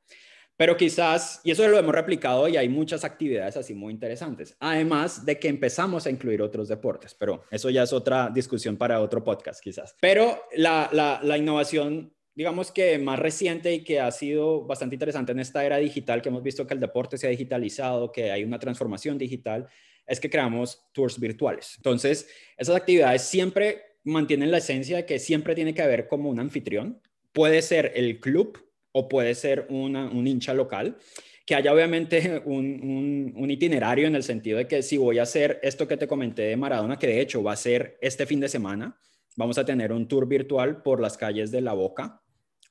Pero 0.57 0.77
quizás, 0.77 1.41
y 1.43 1.51
eso 1.51 1.67
lo 1.67 1.79
hemos 1.79 1.95
replicado 1.95 2.47
y 2.49 2.57
hay 2.57 2.69
muchas 2.69 3.05
actividades 3.05 3.57
así 3.57 3.75
muy 3.75 3.93
interesantes, 3.93 4.57
además 4.61 5.27
de 5.27 5.39
que 5.39 5.49
empezamos 5.49 6.07
a 6.07 6.11
incluir 6.11 6.43
otros 6.43 6.69
deportes, 6.69 7.15
pero 7.15 7.43
eso 7.51 7.71
ya 7.71 7.83
es 7.83 7.93
otra 7.93 8.31
discusión 8.33 8.77
para 8.77 9.01
otro 9.01 9.25
podcast 9.25 9.61
quizás. 9.63 9.97
Pero 10.01 10.43
la, 10.57 10.89
la, 10.93 11.21
la 11.25 11.37
innovación, 11.37 12.15
digamos 12.37 12.71
que 12.71 12.99
más 12.99 13.19
reciente 13.19 13.75
y 13.75 13.83
que 13.83 14.01
ha 14.01 14.11
sido 14.13 14.65
bastante 14.65 14.95
interesante 14.95 15.33
en 15.33 15.41
esta 15.41 15.65
era 15.65 15.79
digital, 15.79 16.23
que 16.23 16.29
hemos 16.29 16.43
visto 16.43 16.67
que 16.67 16.75
el 16.75 16.81
deporte 16.81 17.19
se 17.19 17.27
ha 17.27 17.31
digitalizado, 17.31 18.13
que 18.13 18.31
hay 18.31 18.45
una 18.45 18.61
transformación 18.61 19.19
digital, 19.19 19.67
es 20.07 20.21
que 20.21 20.31
creamos 20.31 20.85
tours 20.93 21.19
virtuales. 21.19 21.75
Entonces, 21.79 22.29
esas 22.57 22.77
actividades 22.77 23.23
siempre 23.23 23.83
mantienen 24.05 24.51
la 24.51 24.59
esencia 24.59 24.99
de 24.99 25.07
que 25.07 25.19
siempre 25.19 25.55
tiene 25.55 25.75
que 25.75 25.83
haber 25.83 26.07
como 26.07 26.29
un 26.29 26.39
anfitrión. 26.39 27.01
Puede 27.33 27.63
ser 27.63 27.93
el 27.97 28.21
club 28.21 28.59
o 28.97 29.09
puede 29.09 29.35
ser 29.35 29.67
un 29.71 30.27
hincha 30.27 30.55
local, 30.55 30.97
que 31.45 31.55
haya 31.55 31.73
obviamente 31.73 32.43
un, 32.47 33.51
itinerario 33.51 34.07
en 34.07 34.15
el 34.15 34.23
sentido 34.23 34.59
de 34.59 34.67
que 34.67 34.83
si 34.83 34.97
voy 34.97 35.19
a 35.19 35.25
hacer 35.25 35.59
esto 35.63 35.87
que 35.87 35.97
te 35.97 36.09
comenté 36.09 36.43
de 36.43 36.57
Maradona, 36.57 36.97
que 36.97 37.09
de 37.09 37.21
hecho 37.21 37.43
va 37.43 37.53
a 37.53 37.57
ser 37.57 37.99
este 38.01 38.25
fin 38.25 38.41
de 38.41 38.49
semana, 38.49 38.97
vamos 39.37 39.59
a 39.59 39.65
tener 39.65 39.93
un 39.93 40.07
tour 40.07 40.27
virtual 40.29 40.83
por 40.83 41.01
las 41.01 41.17
calles 41.17 41.51
de 41.51 41.61
La 41.61 41.73
Boca 41.73 42.21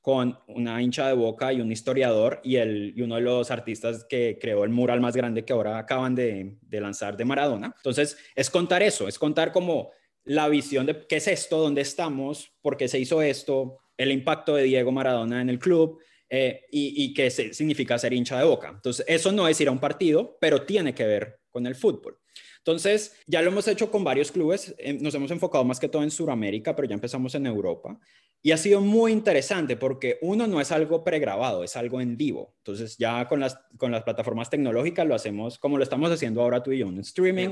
con 0.01 0.37
una 0.47 0.81
hincha 0.81 1.07
de 1.07 1.13
boca 1.13 1.53
y 1.53 1.61
un 1.61 1.71
historiador 1.71 2.41
y, 2.43 2.57
el, 2.57 2.93
uno 2.97 3.15
de 3.15 3.21
los 3.21 3.51
artistas 3.51 4.05
que 4.09 4.37
creó 4.39 4.65
el 4.65 4.69
mural 4.69 4.99
más 4.99 5.15
grande 5.15 5.45
que 5.45 5.53
ahora 5.53 5.77
acaban 5.77 6.13
de, 6.13 6.57
de 6.61 6.81
lanzar 6.81 7.15
de 7.15 7.23
Maradona. 7.23 7.73
Entonces, 7.77 8.17
es 8.35 8.49
contar 8.49 8.83
eso, 8.83 9.07
es 9.07 9.17
contar 9.17 9.53
como 9.53 9.91
la 10.25 10.49
visión 10.49 10.85
de 10.85 11.07
qué 11.07 11.17
es 11.17 11.29
esto, 11.29 11.57
dónde 11.57 11.79
estamos, 11.79 12.51
por 12.61 12.75
qué 12.75 12.89
se 12.89 12.99
hizo 12.99 13.21
esto, 13.21 13.77
el 13.95 14.11
impacto 14.11 14.55
de 14.55 14.63
Diego 14.63 14.91
Maradona 14.91 15.41
en 15.41 15.49
el 15.49 15.59
club, 15.59 16.01
eh, 16.35 16.65
y, 16.71 17.13
qué 17.13 17.29
significa 17.29 17.99
ser 17.99 18.11
hincha 18.11 18.39
de 18.39 18.43
boca. 18.43 18.69
Entonces, 18.69 19.05
eso 19.07 19.31
no 19.31 19.47
es 19.47 19.61
ir 19.61 19.67
a 19.67 19.71
un 19.71 19.77
partido, 19.77 20.35
pero 20.41 20.63
tiene 20.63 20.95
que 20.95 21.05
ver 21.05 21.41
con 21.51 21.67
el 21.67 21.75
fútbol. 21.75 22.17
Entonces, 22.57 23.15
ya 23.27 23.43
lo 23.43 23.51
hemos 23.51 23.67
hecho 23.67 23.91
con 23.91 24.03
varios 24.03 24.31
clubes, 24.31 24.73
eh, 24.79 24.93
nos 24.93 25.13
hemos 25.13 25.29
enfocado 25.29 25.63
más 25.63 25.79
que 25.79 25.89
todo 25.89 26.01
en 26.01 26.09
Sudamérica, 26.09 26.75
pero 26.75 26.87
ya 26.87 26.95
empezamos 26.95 27.35
en 27.35 27.45
Europa. 27.45 27.99
Y 28.41 28.49
ha 28.49 28.57
sido 28.57 28.81
muy 28.81 29.11
interesante 29.11 29.77
porque 29.77 30.17
uno 30.23 30.47
no 30.47 30.59
es 30.59 30.71
algo 30.71 31.03
pregrabado, 31.03 31.63
es 31.63 31.77
algo 31.77 32.01
en 32.01 32.17
vivo. 32.17 32.55
Entonces, 32.57 32.97
ya 32.97 33.27
con 33.27 33.39
las, 33.39 33.59
con 33.77 33.91
las 33.91 34.01
plataformas 34.01 34.49
tecnológicas 34.49 35.05
lo 35.05 35.13
hacemos 35.13 35.59
como 35.59 35.77
lo 35.77 35.83
estamos 35.83 36.09
haciendo 36.09 36.41
ahora 36.41 36.63
tú 36.63 36.71
y 36.71 36.79
yo, 36.79 36.87
en 36.87 36.97
streaming. 36.97 37.49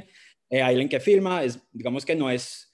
Eh, 0.49 0.63
alguien 0.63 0.89
que 0.89 0.99
filma, 0.99 1.43
es, 1.43 1.59
digamos 1.71 2.03
que 2.03 2.15
no 2.15 2.31
es 2.31 2.70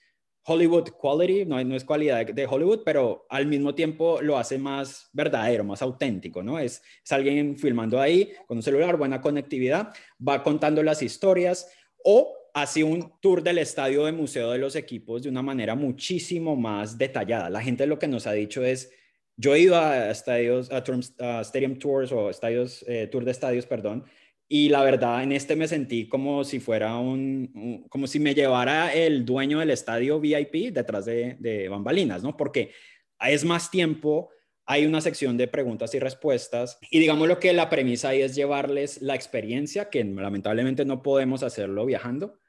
Hollywood 0.49 0.91
quality, 0.91 1.45
no, 1.45 1.61
no 1.63 1.75
es 1.75 1.83
cualidad 1.83 2.25
de, 2.25 2.45
Hollywood, 2.45 2.83
pero 2.85 3.25
al 3.29 3.47
mismo 3.47 3.75
tiempo 3.75 4.21
lo 4.21 4.37
hace 4.37 4.57
más 4.57 5.09
verdadero, 5.11 5.65
más 5.65 5.81
auténtico, 5.81 6.41
¿no? 6.41 6.57
Es, 6.57 6.81
es 7.03 7.11
alguien 7.11 7.57
filmando 7.57 7.99
ahí 7.99 8.31
con 8.47 8.57
un 8.57 8.63
celular, 8.63 8.95
buena 8.95 9.19
conectividad, 9.19 9.93
va 10.25 10.43
contando 10.43 10.81
las 10.83 11.01
historias 11.01 11.69
o 12.01 12.33
hace 12.53 12.83
un 12.83 13.19
tour 13.19 13.43
del 13.43 13.57
estadio 13.57 14.05
de 14.05 14.13
museo 14.13 14.51
de 14.51 14.57
los 14.57 14.77
equipos 14.77 15.21
de 15.21 15.29
una 15.29 15.41
manera 15.41 15.75
muchísimo 15.75 16.55
más 16.55 16.97
detallada. 16.97 17.49
La 17.49 17.61
gente 17.61 17.85
lo 17.85 17.99
que 17.99 18.07
nos 18.07 18.25
ha 18.25 18.31
dicho 18.31 18.63
es, 18.63 18.89
yo 19.35 19.53
he 19.53 19.59
ido 19.59 19.75
a 19.75 20.09
estadios, 20.09 20.71
a, 20.71 21.41
stadium 21.41 21.77
tours 21.77 22.11
o 22.13 22.29
estadios, 22.29 22.85
eh, 22.87 23.07
tour 23.11 23.25
de 23.25 23.31
estadios, 23.31 23.65
perdón, 23.65 24.05
y 24.49 24.69
la 24.69 24.81
verdad, 24.83 25.23
en 25.23 25.33
este 25.33 25.55
me 25.55 25.67
sentí 25.67 26.07
como 26.07 26.43
si 26.43 26.59
fuera 26.59 26.97
un, 26.97 27.85
como 27.89 28.07
si 28.07 28.19
me 28.19 28.33
llevara 28.33 28.93
el 28.93 29.25
dueño 29.25 29.59
del 29.59 29.71
estadio 29.71 30.19
VIP 30.19 30.73
detrás 30.73 31.05
de, 31.05 31.35
de 31.39 31.67
bambalinas, 31.67 32.23
¿no? 32.23 32.37
Porque 32.37 32.71
es 33.19 33.43
más 33.43 33.69
tiempo, 33.69 34.29
hay 34.65 34.85
una 34.85 35.01
sección 35.01 35.37
de 35.37 35.47
preguntas 35.47 35.93
y 35.95 35.99
respuestas 35.99 36.77
y 36.89 36.99
digamos 36.99 37.27
lo 37.27 37.39
que 37.39 37.53
la 37.53 37.69
premisa 37.69 38.09
ahí 38.09 38.21
es 38.21 38.35
llevarles 38.35 39.01
la 39.01 39.15
experiencia, 39.15 39.89
que 39.89 40.03
lamentablemente 40.03 40.85
no 40.85 41.01
podemos 41.01 41.43
hacerlo 41.43 41.85
viajando, 41.85 42.39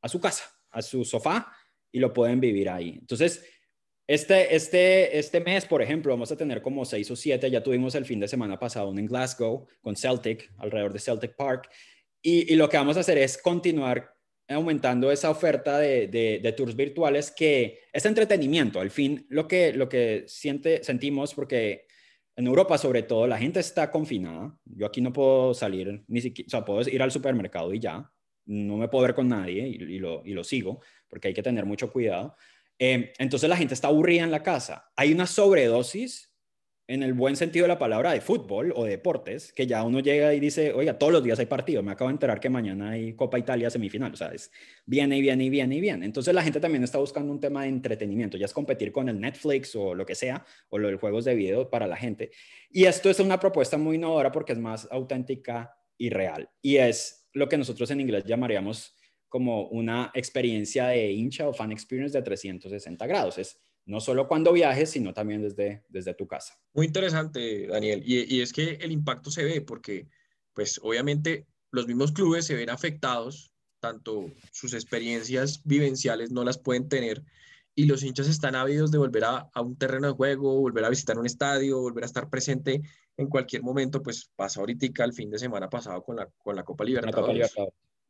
a 0.00 0.08
su 0.08 0.20
casa, 0.20 0.44
a 0.70 0.82
su 0.82 1.04
sofá 1.04 1.52
y 1.90 1.98
lo 1.98 2.12
pueden 2.12 2.40
vivir 2.40 2.68
ahí. 2.68 2.98
Entonces, 3.00 3.44
este, 4.08 4.56
este, 4.56 5.18
este 5.18 5.40
mes, 5.40 5.66
por 5.66 5.82
ejemplo, 5.82 6.10
vamos 6.10 6.32
a 6.32 6.36
tener 6.36 6.62
como 6.62 6.86
seis 6.86 7.10
o 7.10 7.16
siete. 7.16 7.50
Ya 7.50 7.62
tuvimos 7.62 7.94
el 7.94 8.06
fin 8.06 8.18
de 8.18 8.26
semana 8.26 8.58
pasado 8.58 8.88
uno 8.88 8.98
en 9.00 9.06
Glasgow 9.06 9.66
con 9.82 9.96
Celtic, 9.96 10.50
alrededor 10.56 10.94
de 10.94 10.98
Celtic 10.98 11.36
Park. 11.36 11.68
Y, 12.22 12.56
lo 12.56 12.70
que 12.70 12.78
vamos 12.78 12.96
a 12.96 13.00
hacer 13.00 13.18
es 13.18 13.36
continuar 13.36 14.14
aumentando 14.48 15.12
esa 15.12 15.28
oferta 15.28 15.78
de, 15.78 16.08
de, 16.08 16.52
tours 16.52 16.74
virtuales 16.74 17.30
que 17.30 17.80
es 17.92 18.06
entretenimiento. 18.06 18.80
Al 18.80 18.90
fin, 18.90 19.26
lo 19.28 19.46
que, 19.46 19.74
lo 19.74 19.90
que 19.90 20.24
siente, 20.26 20.82
sentimos, 20.82 21.34
porque 21.34 21.86
en 22.34 22.46
Europa 22.46 22.78
sobre 22.78 23.02
todo 23.02 23.26
la 23.26 23.36
gente 23.36 23.60
está 23.60 23.90
confinada. 23.90 24.58
Yo 24.64 24.86
aquí 24.86 25.02
no 25.02 25.12
puedo 25.12 25.52
salir, 25.52 26.02
ni 26.08 26.22
siquiera, 26.22 26.46
o 26.46 26.50
sea, 26.50 26.64
puedo 26.64 26.88
ir 26.88 27.02
al 27.02 27.12
supermercado 27.12 27.74
y 27.74 27.78
ya. 27.78 28.10
No 28.46 28.78
me 28.78 28.88
puedo 28.88 29.02
ver 29.02 29.14
con 29.14 29.28
nadie 29.28 29.68
y, 29.68 29.98
lo, 29.98 30.22
y 30.24 30.32
lo 30.32 30.42
sigo, 30.42 30.80
porque 31.08 31.28
hay 31.28 31.34
que 31.34 31.42
tener 31.42 31.66
mucho 31.66 31.92
cuidado. 31.92 32.34
Em, 32.78 33.10
entonces 33.18 33.48
la 33.48 33.56
gente 33.56 33.74
está 33.74 33.88
aburrida 33.88 34.22
en 34.22 34.30
la 34.30 34.42
casa. 34.42 34.90
Hay 34.96 35.12
una 35.12 35.26
sobredosis, 35.26 36.28
en 36.88 37.02
el 37.02 37.12
buen 37.12 37.36
sentido 37.36 37.64
de 37.64 37.68
la 37.68 37.78
palabra, 37.78 38.12
de 38.12 38.22
fútbol 38.22 38.72
o 38.74 38.86
deportes, 38.86 39.52
que 39.52 39.66
ya 39.66 39.82
uno 39.82 40.00
llega 40.00 40.32
y 40.32 40.40
dice, 40.40 40.72
oiga, 40.72 40.98
todos 40.98 41.12
los 41.12 41.22
días 41.22 41.38
hay 41.38 41.44
partido. 41.44 41.82
Me 41.82 41.92
acabo 41.92 42.08
de 42.08 42.14
enterar 42.14 42.40
que 42.40 42.48
mañana 42.48 42.90
hay 42.92 43.12
Copa 43.12 43.38
Italia 43.38 43.68
semifinal. 43.68 44.14
O 44.14 44.16
sea, 44.16 44.28
es 44.28 44.50
viene 44.86 45.18
y 45.18 45.20
viene 45.20 45.44
y 45.44 45.50
viene 45.50 45.76
y 45.76 45.80
viene. 45.82 46.06
Entonces 46.06 46.32
la 46.34 46.42
gente 46.42 46.60
también 46.60 46.82
está 46.82 46.96
buscando 46.96 47.30
un 47.30 47.40
tema 47.40 47.62
de 47.62 47.68
entretenimiento. 47.68 48.38
Ya 48.38 48.46
es 48.46 48.54
competir 48.54 48.90
con 48.90 49.06
el 49.10 49.20
Netflix 49.20 49.76
o 49.76 49.94
lo 49.94 50.06
que 50.06 50.14
sea, 50.14 50.46
o 50.70 50.78
los 50.78 50.98
juegos 50.98 51.26
de 51.26 51.34
video 51.34 51.68
para 51.68 51.86
la 51.86 51.96
gente. 51.96 52.30
Y 52.70 52.86
esto 52.86 53.10
es 53.10 53.20
una 53.20 53.38
propuesta 53.38 53.76
muy 53.76 53.96
innovadora 53.96 54.32
porque 54.32 54.52
es 54.52 54.58
más 54.58 54.88
auténtica 54.90 55.76
y 55.98 56.08
real. 56.08 56.48
Y 56.62 56.76
es 56.76 57.28
lo 57.34 57.50
que 57.50 57.58
nosotros 57.58 57.90
en 57.90 58.00
inglés 58.00 58.24
llamaríamos 58.24 58.97
como 59.28 59.68
una 59.68 60.10
experiencia 60.14 60.88
de 60.88 61.12
hincha 61.12 61.48
o 61.48 61.52
fan 61.52 61.72
experience 61.72 62.16
de 62.16 62.22
360 62.22 63.06
grados. 63.06 63.38
Es 63.38 63.58
no 63.84 64.00
solo 64.00 64.28
cuando 64.28 64.52
viajes, 64.52 64.90
sino 64.90 65.14
también 65.14 65.42
desde, 65.42 65.84
desde 65.88 66.14
tu 66.14 66.26
casa. 66.26 66.58
Muy 66.74 66.86
interesante, 66.86 67.66
Daniel. 67.66 68.02
Y, 68.04 68.36
y, 68.36 68.42
es 68.42 68.52
que 68.52 68.72
el 68.80 68.92
impacto 68.92 69.30
se 69.30 69.44
ve 69.44 69.62
porque, 69.62 70.08
pues 70.52 70.78
obviamente, 70.82 71.46
los 71.70 71.86
mismos 71.86 72.12
clubes 72.12 72.44
se 72.44 72.54
ven 72.54 72.68
afectados, 72.68 73.50
tanto 73.80 74.30
sus 74.52 74.74
experiencias 74.74 75.62
vivenciales 75.64 76.30
no 76.30 76.44
las 76.44 76.58
pueden 76.58 76.88
tener 76.88 77.22
y 77.74 77.86
los 77.86 78.02
hinchas 78.02 78.28
están 78.28 78.56
ávidos 78.56 78.90
de 78.90 78.98
volver 78.98 79.24
a, 79.24 79.48
a, 79.52 79.62
un 79.62 79.76
terreno 79.76 80.08
de 80.08 80.14
juego, 80.14 80.58
volver 80.58 80.84
a 80.84 80.90
visitar 80.90 81.16
un 81.16 81.26
estadio, 81.26 81.80
volver 81.80 82.02
a 82.02 82.08
estar 82.08 82.28
presente 82.28 82.82
en 83.16 83.28
cualquier 83.28 83.62
momento, 83.62 84.02
pues 84.02 84.32
pasa 84.34 84.60
ahorita 84.60 85.04
el 85.04 85.12
fin 85.12 85.30
de 85.30 85.38
semana 85.38 85.70
pasado 85.70 86.02
con 86.02 86.16
la, 86.16 86.28
con 86.38 86.56
la 86.56 86.64
Copa 86.64 86.84
Libertadores. 86.84 87.54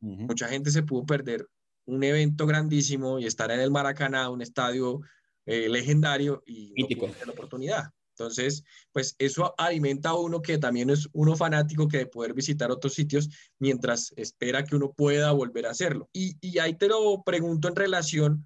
Mucha 0.01 0.47
gente 0.47 0.71
se 0.71 0.83
pudo 0.83 1.05
perder 1.05 1.47
un 1.85 2.03
evento 2.03 2.45
grandísimo 2.45 3.19
y 3.19 3.25
estar 3.25 3.51
en 3.51 3.59
el 3.59 3.71
Maracaná, 3.71 4.29
un 4.29 4.41
estadio 4.41 5.01
eh, 5.45 5.67
legendario 5.69 6.43
y 6.45 6.73
no 6.95 7.07
la 7.25 7.31
oportunidad. 7.31 7.89
Entonces, 8.19 8.63
pues 8.91 9.15
eso 9.17 9.55
alimenta 9.57 10.09
a 10.09 10.19
uno 10.19 10.41
que 10.41 10.57
también 10.57 10.89
es 10.89 11.07
uno 11.13 11.35
fanático 11.37 11.87
que 11.87 11.99
de 11.99 12.05
poder 12.05 12.33
visitar 12.33 12.69
otros 12.69 12.93
sitios 12.93 13.29
mientras 13.59 14.13
espera 14.17 14.65
que 14.65 14.75
uno 14.75 14.91
pueda 14.91 15.31
volver 15.31 15.65
a 15.65 15.71
hacerlo. 15.71 16.09
Y, 16.11 16.35
y 16.41 16.59
ahí 16.59 16.73
te 16.73 16.89
lo 16.89 17.23
pregunto 17.23 17.69
en 17.69 17.77
relación 17.77 18.45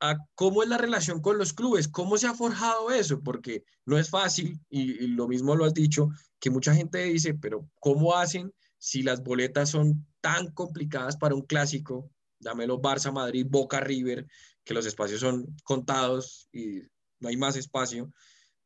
a 0.00 0.16
cómo 0.34 0.62
es 0.62 0.68
la 0.68 0.78
relación 0.78 1.20
con 1.20 1.38
los 1.38 1.54
clubes, 1.54 1.88
cómo 1.88 2.18
se 2.18 2.26
ha 2.26 2.34
forjado 2.34 2.90
eso, 2.90 3.20
porque 3.22 3.64
no 3.86 3.98
es 3.98 4.10
fácil 4.10 4.60
y, 4.68 5.04
y 5.04 5.08
lo 5.08 5.26
mismo 5.26 5.56
lo 5.56 5.64
has 5.64 5.74
dicho, 5.74 6.10
que 6.38 6.50
mucha 6.50 6.74
gente 6.74 7.02
dice, 7.04 7.34
pero 7.34 7.68
¿cómo 7.80 8.14
hacen 8.14 8.52
si 8.76 9.02
las 9.02 9.22
boletas 9.22 9.70
son 9.70 10.06
complicadas 10.54 11.16
para 11.16 11.34
un 11.34 11.42
clásico, 11.42 12.10
dámelo 12.38 12.80
Barça, 12.80 13.12
Madrid, 13.12 13.46
Boca, 13.48 13.80
River, 13.80 14.26
que 14.64 14.74
los 14.74 14.86
espacios 14.86 15.20
son 15.20 15.56
contados 15.64 16.48
y 16.52 16.82
no 17.20 17.28
hay 17.28 17.36
más 17.36 17.56
espacio, 17.56 18.12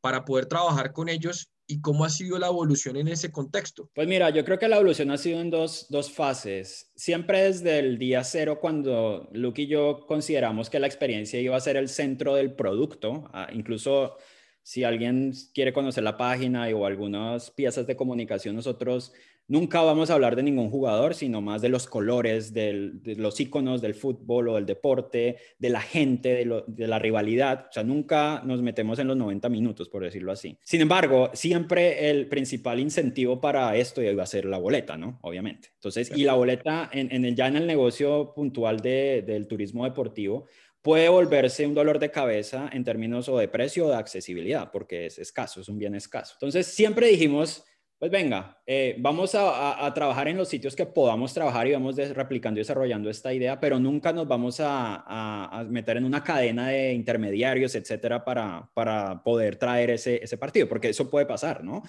para 0.00 0.24
poder 0.24 0.46
trabajar 0.46 0.92
con 0.92 1.08
ellos 1.08 1.52
y 1.66 1.80
cómo 1.80 2.04
ha 2.04 2.10
sido 2.10 2.38
la 2.38 2.48
evolución 2.48 2.96
en 2.96 3.08
ese 3.08 3.30
contexto? 3.30 3.88
Pues 3.94 4.06
mira, 4.08 4.28
yo 4.30 4.44
creo 4.44 4.58
que 4.58 4.68
la 4.68 4.76
evolución 4.76 5.10
ha 5.10 5.16
sido 5.16 5.40
en 5.40 5.48
dos, 5.48 5.86
dos 5.88 6.10
fases. 6.10 6.90
Siempre 6.94 7.44
desde 7.44 7.78
el 7.78 7.98
día 7.98 8.24
cero, 8.24 8.58
cuando 8.60 9.28
Luke 9.32 9.62
y 9.62 9.68
yo 9.68 10.04
consideramos 10.06 10.68
que 10.68 10.80
la 10.80 10.86
experiencia 10.86 11.40
iba 11.40 11.56
a 11.56 11.60
ser 11.60 11.76
el 11.76 11.88
centro 11.88 12.34
del 12.34 12.54
producto, 12.54 13.30
ah, 13.32 13.48
incluso 13.52 14.16
si 14.62 14.84
alguien 14.84 15.32
quiere 15.54 15.72
conocer 15.72 16.04
la 16.04 16.16
página 16.16 16.66
o 16.68 16.84
algunas 16.84 17.50
piezas 17.50 17.86
de 17.86 17.96
comunicación, 17.96 18.54
nosotros 18.54 19.12
nunca 19.52 19.82
vamos 19.82 20.08
a 20.08 20.14
hablar 20.14 20.34
de 20.34 20.42
ningún 20.42 20.70
jugador, 20.70 21.14
sino 21.14 21.42
más 21.42 21.60
de 21.60 21.68
los 21.68 21.86
colores, 21.86 22.54
de 22.54 22.90
los 23.04 23.38
iconos 23.38 23.82
del 23.82 23.94
fútbol 23.94 24.48
o 24.48 24.54
del 24.54 24.64
deporte, 24.64 25.36
de 25.58 25.68
la 25.68 25.82
gente, 25.82 26.46
de, 26.66 26.86
la 26.88 26.98
rivalidad. 26.98 27.66
O 27.68 27.72
sea, 27.72 27.84
nunca 27.84 28.40
nos 28.46 28.62
metemos 28.62 28.98
en 28.98 29.08
los 29.08 29.16
90 29.18 29.50
minutos, 29.50 29.90
por 29.90 30.04
decirlo 30.04 30.32
así. 30.32 30.56
Sin 30.62 30.80
embargo, 30.80 31.30
siempre 31.34 32.08
el 32.08 32.28
principal 32.28 32.80
incentivo 32.80 33.42
para 33.42 33.76
esto 33.76 34.00
iba 34.02 34.22
a 34.22 34.26
ser 34.26 34.46
la 34.46 34.56
boleta, 34.56 34.96
¿no? 34.96 35.18
Obviamente. 35.20 35.68
Entonces, 35.74 36.10
y 36.16 36.24
la 36.24 36.32
boleta 36.32 36.88
en, 36.90 37.24
el, 37.24 37.34
ya 37.36 37.46
en 37.46 37.56
el 37.56 37.66
negocio 37.66 38.32
puntual 38.34 38.80
del 38.80 39.46
turismo 39.46 39.84
deportivo, 39.84 40.46
puede 40.80 41.10
volverse 41.10 41.66
un 41.66 41.74
dolor 41.74 41.98
de 41.98 42.10
cabeza 42.10 42.70
en 42.72 42.84
términos 42.84 43.28
o 43.28 43.36
de 43.36 43.48
precio 43.48 43.86
o 43.86 43.90
de 43.90 43.96
accesibilidad, 43.96 44.70
porque 44.72 45.06
es 45.06 45.18
escaso, 45.18 45.60
es 45.60 45.68
un 45.68 45.78
bien 45.78 45.94
escaso. 45.94 46.36
Entonces, 46.36 46.66
siempre 46.66 47.06
dijimos, 47.06 47.64
pues 48.02 48.10
venga, 48.10 48.60
eh, 48.66 48.96
vamos 48.98 49.36
a, 49.36 49.88
trabajar 49.94 50.26
en 50.26 50.36
los 50.36 50.48
sitios 50.48 50.74
que 50.74 50.86
podamos 50.86 51.32
trabajar 51.32 51.68
y 51.68 51.72
vamos 51.72 51.94
replicando 51.94 52.58
y 52.58 52.62
desarrollando 52.62 53.08
esta 53.08 53.32
idea, 53.32 53.60
pero 53.60 53.78
nunca 53.78 54.12
nos 54.12 54.26
vamos 54.26 54.56
a, 54.58 55.64
meter 55.70 55.98
en 55.98 56.06
una 56.06 56.24
cadena 56.24 56.66
de 56.66 56.94
intermediarios, 56.94 57.76
etcétera, 57.76 58.24
para, 58.24 58.68
para 58.74 59.22
poder 59.22 59.54
traer 59.54 59.90
ese, 59.90 60.18
ese 60.20 60.36
partido, 60.36 60.68
porque 60.68 60.88
eso 60.88 61.08
puede 61.08 61.26
pasar, 61.26 61.62
¿no? 61.62 61.84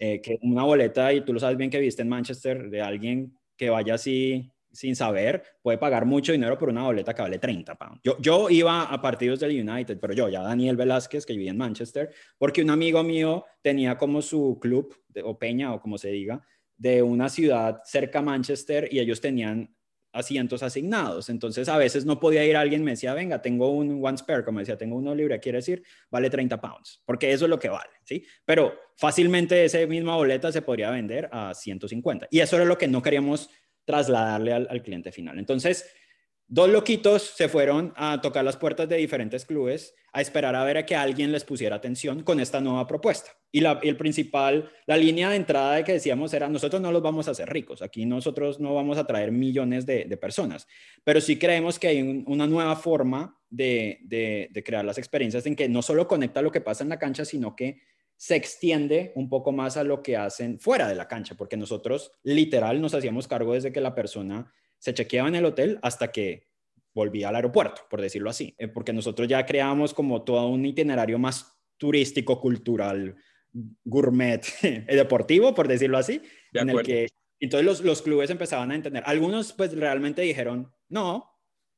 Eh, 0.00 0.20
que 0.20 0.38
una 0.42 0.64
boleta, 0.64 1.10
y 1.14 1.22
tú 1.22 1.32
lo 1.32 1.40
sabes 1.40 1.56
bien 1.56 1.70
que 1.70 1.78
viste 1.78 2.02
en 2.02 2.10
Manchester, 2.10 2.68
de 2.68 2.82
alguien 2.82 3.38
que 3.56 3.70
vaya 3.70 3.94
así 3.94 4.53
sin 4.74 4.96
saber, 4.96 5.42
puede 5.62 5.78
pagar 5.78 6.04
mucho 6.04 6.32
dinero 6.32 6.58
por 6.58 6.68
una 6.68 6.82
boleta 6.82 7.14
que 7.14 7.22
vale 7.22 7.38
30 7.38 7.74
pounds. 7.76 8.00
Yo, 8.02 8.18
yo 8.20 8.50
iba 8.50 8.82
a 8.82 9.00
partidos 9.00 9.40
del 9.40 9.68
United, 9.68 9.98
pero 10.00 10.12
yo, 10.12 10.28
ya 10.28 10.42
Daniel 10.42 10.76
Velázquez, 10.76 11.24
que 11.24 11.32
vivía 11.32 11.52
en 11.52 11.56
Manchester, 11.56 12.10
porque 12.36 12.62
un 12.62 12.70
amigo 12.70 13.02
mío 13.02 13.44
tenía 13.62 13.96
como 13.96 14.20
su 14.20 14.58
club, 14.60 14.94
o 15.22 15.38
peña, 15.38 15.72
o 15.72 15.80
como 15.80 15.96
se 15.96 16.10
diga, 16.10 16.42
de 16.76 17.02
una 17.02 17.28
ciudad 17.28 17.80
cerca 17.84 18.18
a 18.18 18.22
Manchester 18.22 18.88
y 18.90 18.98
ellos 18.98 19.20
tenían 19.20 19.74
asientos 20.14 20.62
asignados. 20.62 21.28
Entonces, 21.28 21.68
a 21.68 21.76
veces 21.76 22.06
no 22.06 22.20
podía 22.20 22.44
ir 22.46 22.56
alguien, 22.56 22.84
me 22.84 22.92
decía, 22.92 23.12
venga, 23.14 23.42
tengo 23.42 23.70
un 23.70 24.00
one 24.02 24.16
spare, 24.16 24.44
como 24.44 24.60
decía, 24.60 24.78
tengo 24.78 24.96
uno 24.96 25.14
libre, 25.14 25.40
quiere 25.40 25.58
decir, 25.58 25.82
vale 26.08 26.30
30 26.30 26.60
pounds, 26.60 27.02
porque 27.04 27.32
eso 27.32 27.46
es 27.46 27.50
lo 27.50 27.58
que 27.58 27.68
vale, 27.68 27.90
¿sí? 28.04 28.24
Pero 28.44 28.74
fácilmente 28.96 29.64
esa 29.64 29.84
misma 29.86 30.16
boleta 30.16 30.52
se 30.52 30.62
podría 30.62 30.90
vender 30.90 31.28
a 31.32 31.52
150. 31.52 32.28
Y 32.30 32.40
eso 32.40 32.56
era 32.56 32.64
lo 32.64 32.78
que 32.78 32.86
no 32.88 33.02
queríamos 33.02 33.50
trasladarle 33.84 34.52
al, 34.52 34.82
cliente 34.82 35.12
final. 35.12 35.38
Entonces, 35.38 35.90
dos 36.46 36.68
loquitos 36.68 37.22
se 37.22 37.48
fueron 37.48 37.92
a 37.96 38.20
tocar 38.20 38.44
las 38.44 38.56
puertas 38.56 38.88
de 38.88 38.96
diferentes 38.96 39.44
clubes 39.44 39.94
a 40.12 40.20
esperar 40.20 40.54
a 40.54 40.64
ver 40.64 40.78
a 40.78 40.86
que 40.86 40.94
alguien 40.94 41.32
les 41.32 41.44
pusiera 41.44 41.76
atención 41.76 42.22
con 42.22 42.38
esta 42.38 42.60
nueva 42.60 42.86
propuesta. 42.86 43.32
Y, 43.50 43.60
la, 43.60 43.80
el 43.82 43.96
principal, 43.96 44.70
la 44.86 44.96
línea 44.96 45.30
de 45.30 45.36
entrada 45.36 45.76
de 45.76 45.84
que 45.84 45.92
decíamos 45.92 46.32
era, 46.32 46.48
nosotros 46.48 46.80
no 46.80 46.92
los 46.92 47.02
vamos 47.02 47.26
a 47.26 47.32
hacer 47.32 47.48
ricos, 47.48 47.82
aquí 47.82 48.06
nosotros 48.06 48.60
no 48.60 48.74
vamos 48.74 48.98
a 48.98 49.06
traer 49.06 49.32
millones 49.32 49.86
de, 49.86 50.16
personas, 50.16 50.66
pero 51.02 51.20
sí 51.20 51.38
creemos 51.38 51.78
que 51.78 51.88
hay 51.88 52.24
una 52.26 52.46
nueva 52.46 52.76
forma 52.76 53.40
de 53.50 54.62
crear 54.64 54.84
las 54.84 54.98
experiencias 54.98 55.46
en 55.46 55.56
que 55.56 55.68
no 55.68 55.82
solo 55.82 56.06
conecta 56.06 56.42
lo 56.42 56.52
que 56.52 56.60
pasa 56.60 56.84
en 56.84 56.90
la 56.90 56.98
cancha, 56.98 57.24
sino 57.24 57.56
que 57.56 57.80
se 58.16 58.36
extiende 58.36 59.12
un 59.16 59.28
poco 59.28 59.52
más 59.52 59.76
a 59.76 59.84
lo 59.84 60.02
que 60.02 60.16
hacen 60.16 60.58
fuera 60.58 60.88
de 60.88 60.94
la 60.94 61.08
cancha, 61.08 61.34
porque 61.34 61.56
nosotros 61.56 62.12
literal 62.22 62.80
nos 62.80 62.94
hacíamos 62.94 63.28
cargo 63.28 63.54
desde 63.54 63.72
que 63.72 63.80
la 63.80 63.94
persona 63.94 64.52
se 64.78 64.94
chequeaba 64.94 65.28
en 65.28 65.34
el 65.34 65.44
hotel 65.44 65.78
hasta 65.82 66.12
que 66.12 66.48
volvía 66.94 67.28
al 67.28 67.36
aeropuerto, 67.36 67.82
por 67.90 68.00
decirlo 68.00 68.30
así, 68.30 68.54
eh, 68.58 68.68
porque 68.68 68.92
nosotros 68.92 69.26
ya 69.26 69.44
creábamos 69.44 69.92
como 69.92 70.22
todo 70.22 70.48
un 70.48 70.64
itinerario 70.64 71.18
más 71.18 71.58
turístico, 71.76 72.40
cultural, 72.40 73.16
gourmet, 73.84 74.44
deportivo, 74.86 75.54
por 75.54 75.68
decirlo 75.68 75.98
así, 75.98 76.22
en 76.52 76.70
el 76.70 76.82
que 76.82 77.08
entonces 77.40 77.66
los, 77.66 77.80
los 77.80 78.00
clubes 78.00 78.30
empezaban 78.30 78.70
a 78.70 78.74
entender. 78.74 79.02
Algunos 79.06 79.52
pues 79.52 79.76
realmente 79.76 80.22
dijeron, 80.22 80.72
no, 80.88 81.33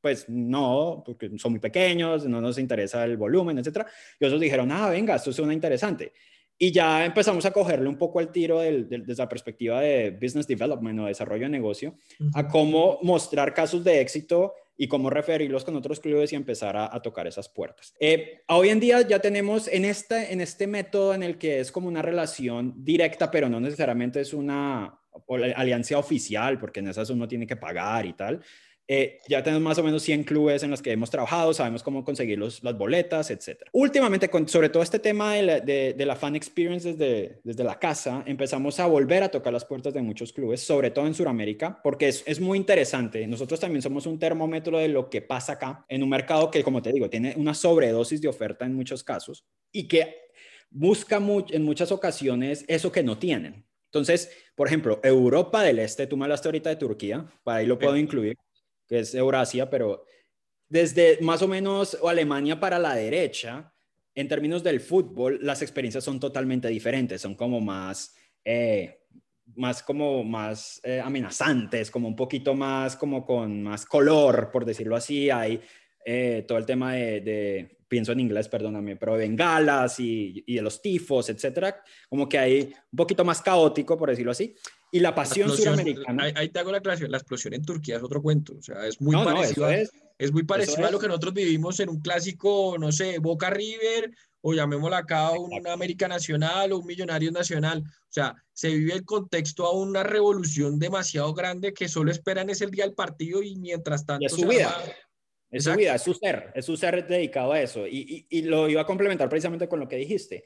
pues 0.06 0.28
no, 0.28 1.02
porque 1.04 1.28
son 1.36 1.50
muy 1.50 1.58
pequeños, 1.58 2.26
no 2.26 2.40
nos 2.40 2.58
interesa 2.58 3.04
el 3.04 3.16
volumen, 3.16 3.58
etcétera. 3.58 3.88
Y 4.20 4.24
otros 4.24 4.40
dijeron, 4.40 4.70
ah, 4.70 4.88
venga, 4.88 5.16
esto 5.16 5.32
suena 5.32 5.52
interesante. 5.52 6.12
Y 6.56 6.70
ya 6.70 7.04
empezamos 7.04 7.44
a 7.44 7.50
cogerle 7.50 7.88
un 7.88 7.98
poco 7.98 8.20
el 8.20 8.28
tiro 8.28 8.60
desde 8.60 9.14
la 9.16 9.28
perspectiva 9.28 9.80
de 9.80 10.12
business 10.12 10.46
development 10.46 11.00
o 11.00 11.06
desarrollo 11.06 11.42
de 11.42 11.48
negocio, 11.48 11.96
a 12.34 12.46
cómo 12.46 13.00
mostrar 13.02 13.52
casos 13.52 13.82
de 13.82 14.00
éxito 14.00 14.54
y 14.76 14.86
cómo 14.86 15.10
referirlos 15.10 15.64
con 15.64 15.74
otros 15.74 15.98
clubes 15.98 16.32
y 16.32 16.36
empezar 16.36 16.76
a, 16.76 17.02
tocar 17.02 17.26
esas 17.26 17.48
puertas. 17.48 17.92
Eh, 17.98 18.42
hoy 18.46 18.68
en 18.68 18.78
día 18.78 19.00
ya 19.00 19.18
tenemos 19.18 19.66
en 19.66 19.84
este, 19.84 20.32
en 20.32 20.40
este 20.40 20.68
método 20.68 21.14
en 21.14 21.24
el 21.24 21.36
que 21.36 21.58
es 21.58 21.72
como 21.72 21.88
una 21.88 22.00
relación 22.00 22.74
directa, 22.76 23.28
pero 23.28 23.48
no 23.48 23.58
necesariamente 23.58 24.20
es 24.20 24.32
una 24.32 25.00
alianza 25.56 25.98
oficial, 25.98 26.60
porque 26.60 26.78
en 26.78 26.86
esas 26.90 27.10
uno 27.10 27.26
tiene 27.26 27.44
que 27.44 27.56
pagar 27.56 28.06
y 28.06 28.12
tal. 28.12 28.40
Eh, 28.88 29.18
ya 29.28 29.42
tenemos 29.42 29.62
más 29.62 29.78
o 29.78 29.82
menos 29.82 30.02
100 30.04 30.22
clubes 30.22 30.62
en 30.62 30.70
los 30.70 30.80
que 30.80 30.92
hemos 30.92 31.10
trabajado, 31.10 31.52
sabemos 31.52 31.82
cómo 31.82 32.04
conseguir 32.04 32.38
las 32.38 32.78
boletas, 32.78 33.30
etc. 33.30 33.62
Últimamente, 33.72 34.28
con, 34.28 34.48
sobre 34.48 34.68
todo 34.68 34.82
este 34.82 35.00
tema 35.00 35.34
de 35.34 35.94
la, 36.06 36.16
fan 36.16 36.36
experience 36.36 36.94
desde, 36.94 37.40
desde, 37.42 37.64
la 37.64 37.78
casa, 37.80 38.22
empezamos 38.26 38.78
a 38.78 38.86
volver 38.86 39.24
a 39.24 39.28
tocar 39.28 39.52
las 39.52 39.64
puertas 39.64 39.92
de 39.92 40.02
muchos 40.02 40.32
clubes, 40.32 40.60
sobre 40.60 40.90
todo 40.92 41.06
en 41.06 41.14
Sudamérica, 41.14 41.80
porque 41.82 42.08
es, 42.08 42.22
es, 42.26 42.40
muy 42.40 42.58
interesante. 42.58 43.26
Nosotros 43.26 43.58
también 43.58 43.82
somos 43.82 44.06
un 44.06 44.20
termómetro 44.20 44.78
de 44.78 44.88
lo 44.88 45.10
que 45.10 45.20
pasa 45.20 45.54
acá 45.54 45.84
en 45.88 46.04
un 46.04 46.08
mercado 46.08 46.50
que, 46.50 46.62
como 46.62 46.80
te 46.80 46.92
digo, 46.92 47.10
tiene 47.10 47.34
una 47.36 47.54
sobredosis 47.54 48.20
de 48.20 48.28
oferta 48.28 48.64
en 48.66 48.74
muchos 48.74 49.02
casos 49.02 49.44
y 49.72 49.88
que 49.88 50.14
busca 50.70 51.16
en 51.16 51.64
muchas 51.64 51.90
ocasiones 51.90 52.64
eso 52.68 52.92
que 52.92 53.02
no 53.02 53.18
tienen. 53.18 53.66
Entonces, 53.86 54.30
por 54.54 54.68
ejemplo, 54.68 55.00
Europa 55.02 55.62
del 55.62 55.78
Este, 55.80 56.06
tú 56.06 56.16
me 56.16 56.24
hablaste 56.24 56.48
ahorita 56.48 56.70
de 56.70 56.76
Turquía, 56.76 57.26
para 57.42 57.58
ahí 57.58 57.66
lo 57.66 57.78
puedo 57.78 57.96
incluir 57.96 58.36
que 58.86 59.00
es 59.00 59.14
Eurasia, 59.14 59.68
pero 59.70 60.04
desde 60.68 61.18
más 61.20 61.42
o 61.42 61.48
menos 61.48 61.96
Alemania 62.04 62.58
para 62.58 62.78
la 62.78 62.94
derecha, 62.94 63.72
en 64.14 64.28
términos 64.28 64.62
del 64.62 64.80
fútbol, 64.80 65.38
las 65.42 65.62
experiencias 65.62 66.02
son 66.02 66.18
totalmente 66.18 66.68
diferentes, 66.68 67.20
son 67.20 67.34
como 67.34 67.60
más, 67.60 68.14
eh, 68.44 69.02
más 69.54 69.82
como 69.82 70.24
más 70.24 70.80
eh, 70.82 71.00
amenazantes, 71.00 71.90
como 71.90 72.08
un 72.08 72.16
poquito 72.16 72.54
más, 72.54 72.96
como 72.96 73.26
con 73.26 73.62
más 73.62 73.84
color, 73.84 74.50
por 74.50 74.64
decirlo 74.64 74.96
así, 74.96 75.30
hay 75.30 75.60
eh, 76.08 76.44
todo 76.46 76.58
el 76.58 76.64
tema 76.64 76.92
de, 76.94 77.78
pienso 77.88 78.12
en 78.12 78.20
inglés, 78.20 78.48
perdóname, 78.48 78.94
pero 78.94 79.14
de 79.14 79.18
bengalas 79.18 79.98
y, 79.98 80.44
y 80.46 80.54
de 80.54 80.62
los 80.62 80.80
tifos, 80.80 81.28
etcétera, 81.28 81.82
como 82.08 82.28
que 82.28 82.38
hay 82.38 82.72
un 82.92 82.96
poquito 82.96 83.24
más 83.24 83.42
caótico, 83.42 83.98
por 83.98 84.10
decirlo 84.10 84.30
así. 84.30 84.54
Y 84.92 85.00
la 85.00 85.14
pasión 85.14 85.50
suramericana. 85.50 86.32
Ahí, 86.36 86.48
te 86.48 86.60
hago 86.60 86.70
la 86.70 86.78
aclaración. 86.78 87.10
La 87.10 87.18
explosión 87.18 87.54
en 87.54 87.64
Turquía 87.64 87.96
es 87.96 88.02
otro 88.04 88.22
cuento. 88.22 88.54
O 88.56 88.62
sea, 88.62 88.86
es 88.86 89.00
muy 89.00 89.16
parecido, 89.16 89.68
es, 89.68 89.90
es, 90.16 90.32
muy 90.32 90.44
parecido 90.44 90.86
a 90.86 90.90
lo 90.92 91.00
que 91.00 91.08
nosotros 91.08 91.34
vivimos 91.34 91.80
en 91.80 91.88
un 91.88 92.00
clásico, 92.00 92.76
no 92.78 92.92
sé, 92.92 93.18
Boca 93.18 93.50
River, 93.50 94.12
o 94.42 94.54
llamémosla 94.54 94.98
acá 94.98 95.32
una 95.32 95.72
América 95.72 96.06
Nacional 96.06 96.70
o 96.70 96.78
un 96.78 96.86
Millonario 96.86 97.32
Nacional. 97.32 97.82
O 97.84 98.12
sea, 98.12 98.36
se 98.52 98.68
vive 98.68 98.94
el 98.94 99.04
contexto 99.04 99.66
a 99.66 99.72
una 99.72 100.04
revolución 100.04 100.78
demasiado 100.78 101.34
grande 101.34 101.74
que 101.74 101.88
solo 101.88 102.12
esperan 102.12 102.48
es 102.48 102.60
el 102.60 102.70
día 102.70 102.84
del 102.84 102.94
partido 102.94 103.42
y 103.42 103.56
mientras 103.56 104.06
tanto. 104.06 104.24
es 104.24 104.32
su 104.32 104.46
vida. 104.46 104.72
Es 105.50 105.64
su 105.64 105.74
vida, 105.74 105.94
es 105.94 106.02
su 106.02 106.12
ser, 106.12 106.52
es 106.54 106.64
su 106.64 106.76
ser 106.76 107.06
dedicado 107.06 107.52
a 107.52 107.60
eso. 107.60 107.86
Y, 107.86 108.26
y, 108.30 108.38
y, 108.38 108.42
lo 108.42 108.68
iba 108.68 108.80
a 108.80 108.86
complementar 108.86 109.28
precisamente 109.28 109.68
con 109.68 109.80
lo 109.80 109.88
que 109.88 109.96
dijiste. 109.96 110.44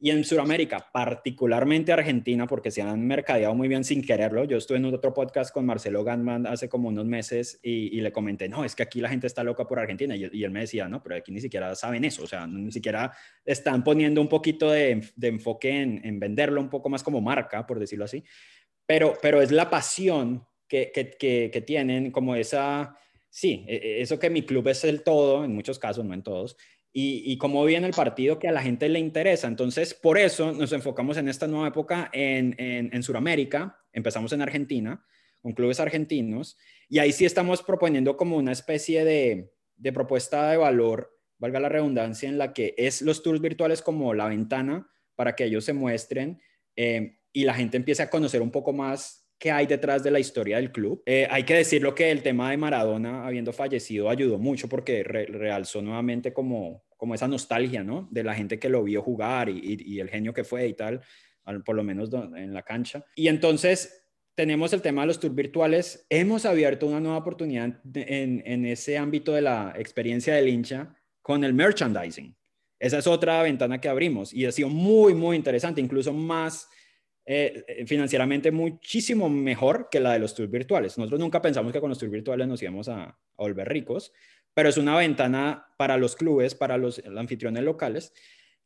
Y 0.00 0.10
en 0.10 0.22
Sudamérica, 0.22 0.90
particularmente 0.92 1.92
Argentina, 1.92 2.46
porque 2.46 2.70
se 2.70 2.82
han 2.82 3.04
mercadeado 3.04 3.52
muy 3.56 3.66
bien 3.66 3.82
sin 3.82 4.00
quererlo. 4.00 4.44
Yo 4.44 4.56
estuve 4.56 4.78
en 4.78 4.84
otro 4.84 5.12
podcast 5.12 5.52
con 5.52 5.66
Marcelo 5.66 6.04
Ganman 6.04 6.46
hace 6.46 6.68
como 6.68 6.88
unos 6.88 7.04
meses 7.04 7.58
y, 7.64 8.00
le 8.00 8.12
comenté, 8.12 8.48
no, 8.48 8.64
es 8.64 8.76
que 8.76 8.84
aquí 8.84 9.00
la 9.00 9.08
gente 9.08 9.26
está 9.26 9.42
loca 9.42 9.66
por 9.66 9.80
Argentina. 9.80 10.14
Y, 10.14 10.44
él 10.44 10.50
me 10.52 10.60
decía, 10.60 10.88
no, 10.88 11.02
pero 11.02 11.16
aquí 11.16 11.32
ni 11.32 11.40
siquiera 11.40 11.74
saben 11.74 12.04
eso. 12.04 12.22
O 12.22 12.26
sea, 12.28 12.46
ni 12.46 12.70
siquiera 12.70 13.12
están 13.44 13.82
poniendo 13.82 14.20
un 14.20 14.28
poquito 14.28 14.70
de, 14.70 15.02
enfoque 15.20 15.80
en, 15.80 16.20
venderlo 16.20 16.60
un 16.60 16.70
poco 16.70 16.88
más 16.88 17.02
como 17.02 17.20
marca, 17.20 17.66
por 17.66 17.80
decirlo 17.80 18.04
así. 18.04 18.22
Pero, 18.86 19.14
pero 19.20 19.42
es 19.42 19.50
la 19.50 19.68
pasión 19.68 20.46
que, 20.68 20.92
que, 20.92 21.50
que 21.52 21.60
tienen, 21.62 22.12
como 22.12 22.36
esa, 22.36 22.96
sí, 23.30 23.64
e, 23.68 23.76
e, 23.76 24.00
eso 24.02 24.18
que 24.18 24.30
mi 24.30 24.42
club 24.42 24.68
es 24.68 24.84
el 24.84 25.02
todo, 25.02 25.44
en 25.44 25.54
muchos 25.54 25.78
casos, 25.78 26.04
no 26.04 26.14
en 26.14 26.22
todos 26.22 26.56
y, 26.92 27.38
cómo 27.38 27.64
viene 27.64 27.86
el 27.86 27.94
partido 27.94 28.38
que 28.38 28.48
a 28.48 28.52
la 28.52 28.62
gente 28.62 28.88
le 28.88 28.98
interesa. 28.98 29.46
Entonces, 29.46 29.94
por 29.94 30.18
eso 30.18 30.52
nos 30.52 30.72
enfocamos 30.72 31.16
en 31.16 31.28
esta 31.28 31.46
nueva 31.46 31.68
época 31.68 32.10
en, 32.12 32.54
en, 32.58 33.02
Sudamérica. 33.02 33.78
Empezamos 33.92 34.32
en 34.32 34.42
Argentina, 34.42 35.04
con 35.40 35.52
clubes 35.52 35.78
argentinos, 35.80 36.56
y 36.88 36.98
ahí 36.98 37.12
sí 37.12 37.24
estamos 37.24 37.62
proponiendo 37.62 38.16
como 38.16 38.36
una 38.36 38.52
especie 38.52 39.04
de, 39.04 39.52
de 39.76 39.92
propuesta 39.92 40.50
de 40.50 40.56
valor, 40.56 41.16
valga 41.38 41.60
la 41.60 41.68
redundancia, 41.68 42.28
en 42.28 42.38
la 42.38 42.52
que 42.52 42.74
es 42.76 43.02
los 43.02 43.22
tours 43.22 43.40
virtuales 43.40 43.80
como 43.80 44.12
la 44.14 44.26
ventana 44.26 44.90
para 45.14 45.36
que 45.36 45.44
ellos 45.44 45.64
se 45.64 45.72
muestren 45.72 46.40
eh, 46.74 47.18
y 47.32 47.44
la 47.44 47.54
gente 47.54 47.76
empiece 47.76 48.02
a 48.02 48.10
conocer 48.10 48.42
un 48.42 48.50
poco 48.50 48.72
más 48.72 49.17
qué 49.38 49.50
hay 49.52 49.66
detrás 49.66 50.02
de 50.02 50.10
la 50.10 50.18
historia 50.18 50.56
del 50.56 50.72
club. 50.72 51.02
Eh, 51.06 51.26
hay 51.30 51.44
que 51.44 51.54
decirlo 51.54 51.94
que 51.94 52.10
el 52.10 52.22
tema 52.22 52.50
de 52.50 52.56
Maradona, 52.56 53.26
habiendo 53.26 53.52
fallecido, 53.52 54.10
ayudó 54.10 54.38
mucho 54.38 54.68
porque 54.68 55.04
realzó 55.04 55.80
nuevamente 55.80 56.32
como, 56.32 56.84
como 56.96 57.14
esa 57.14 57.28
nostalgia, 57.28 57.84
¿no? 57.84 58.08
De 58.10 58.24
la 58.24 58.34
gente 58.34 58.58
que 58.58 58.68
lo 58.68 58.82
vio 58.82 59.00
jugar 59.02 59.48
y, 59.48 60.00
el 60.00 60.10
genio 60.10 60.34
que 60.34 60.44
fue 60.44 60.66
y 60.66 60.74
tal, 60.74 61.00
por 61.64 61.76
lo 61.76 61.84
menos 61.84 62.10
en 62.12 62.52
la 62.52 62.62
cancha. 62.62 63.04
Y 63.14 63.28
entonces 63.28 64.04
tenemos 64.34 64.72
el 64.72 64.82
tema 64.82 65.02
de 65.02 65.08
los 65.08 65.20
tours 65.20 65.34
virtuales. 65.34 66.06
Hemos 66.10 66.44
abierto 66.44 66.86
una 66.86 67.00
nueva 67.00 67.18
oportunidad 67.18 67.80
en, 67.94 68.42
en 68.44 68.66
ese 68.66 68.98
ámbito 68.98 69.32
de 69.32 69.42
la 69.42 69.72
experiencia 69.76 70.34
del 70.34 70.48
hincha 70.48 70.94
con 71.22 71.44
el 71.44 71.54
merchandising. 71.54 72.36
Esa 72.80 72.98
es 72.98 73.06
otra 73.06 73.42
ventana 73.42 73.80
que 73.80 73.88
abrimos 73.88 74.32
y 74.32 74.46
ha 74.46 74.52
sido 74.52 74.68
muy, 74.68 75.14
muy 75.14 75.36
interesante, 75.36 75.80
incluso 75.80 76.12
más 76.12 76.68
eh, 77.30 77.84
financieramente 77.86 78.50
muchísimo 78.50 79.28
mejor 79.28 79.90
que 79.90 80.00
la 80.00 80.14
de 80.14 80.18
los 80.18 80.34
tours 80.34 80.50
virtuales. 80.50 80.96
Nosotros 80.96 81.20
nunca 81.20 81.42
pensamos 81.42 81.74
que 81.74 81.80
con 81.80 81.90
los 81.90 81.98
tours 81.98 82.10
virtuales 82.10 82.48
nos 82.48 82.62
íbamos 82.62 82.88
a, 82.88 83.04
a 83.04 83.18
volver 83.36 83.68
ricos, 83.68 84.14
pero 84.54 84.70
es 84.70 84.78
una 84.78 84.96
ventana 84.96 85.66
para 85.76 85.98
los 85.98 86.16
clubes, 86.16 86.54
para 86.54 86.78
los 86.78 87.02
anfitriones 87.04 87.62
locales, 87.64 88.14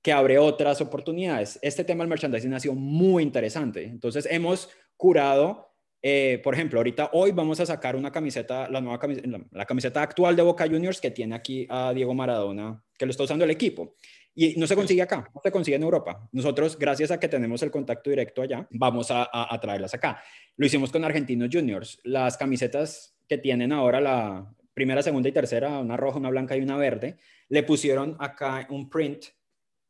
que 0.01 0.13
abre 0.13 0.39
otras 0.39 0.81
oportunidades. 0.81 1.59
Este 1.61 1.83
tema 1.83 2.05
del 2.05 2.11
merchandising 2.11 2.55
ha 2.55 2.61
sido 2.61 2.75
muy 2.75 3.25
interesante. 3.25 3.83
Entonces 3.83 4.29
hemos 4.31 4.71
curado, 4.97 5.75
eh, 6.01 6.41
por 6.45 6.55
ejemplo, 6.55 6.79
ahorita 6.79 7.11
hoy 7.15 7.33
vamos 7.33 7.59
a 7.59 7.67
sacar 7.67 7.97
una 7.97 8.13
camiseta, 8.13 8.71
la 8.71 8.81
nueva 8.81 9.01
camiseta, 9.01 9.29
la 9.51 9.67
camiseta 9.67 10.03
actual 10.03 10.37
de 10.37 10.43
Boca 10.43 10.69
Juniors 10.69 11.01
que 11.01 11.11
tiene 11.11 11.35
aquí 11.35 11.67
a 11.69 11.93
Diego 11.93 12.15
Maradona, 12.15 12.81
que 12.97 13.07
lo 13.07 13.11
está 13.11 13.25
usando 13.25 13.45
el 13.45 13.51
equipo. 13.51 13.97
Y 14.35 14.55
no 14.59 14.67
se 14.67 14.75
consigue 14.75 15.03
acá, 15.03 15.31
no 15.35 15.41
se 15.43 15.51
consigue 15.51 15.77
en 15.77 15.83
Europa. 15.83 16.29
Nosotros, 16.33 16.79
gracias 16.79 17.11
a 17.11 17.21
que 17.21 17.29
tenemos 17.29 17.63
el 17.63 17.71
contacto 17.71 18.11
directo 18.11 18.43
allá, 18.43 18.67
vamos 18.71 19.11
a, 19.11 19.29
a, 19.33 19.61
traerlas 19.61 19.93
acá. 19.93 20.23
Lo 20.57 20.65
hicimos 20.65 20.91
con 20.91 21.05
Argentinos 21.05 21.51
Juniors. 21.53 22.01
Las 22.03 22.37
camisetas 22.37 23.15
que 23.29 23.39
tienen 23.39 23.73
ahora 23.73 24.01
la 24.01 24.55
primera, 24.75 25.03
segunda 25.03 25.29
y 25.29 25.33
tercera, 25.33 25.79
una 25.79 25.97
roja, 25.97 26.19
una 26.19 26.31
blanca 26.31 26.57
y 26.57 26.61
una 26.61 26.77
verde, 26.77 27.19
le 27.49 27.63
pusieron 27.63 28.17
acá 28.19 28.67
un 28.71 28.89
print 28.89 29.27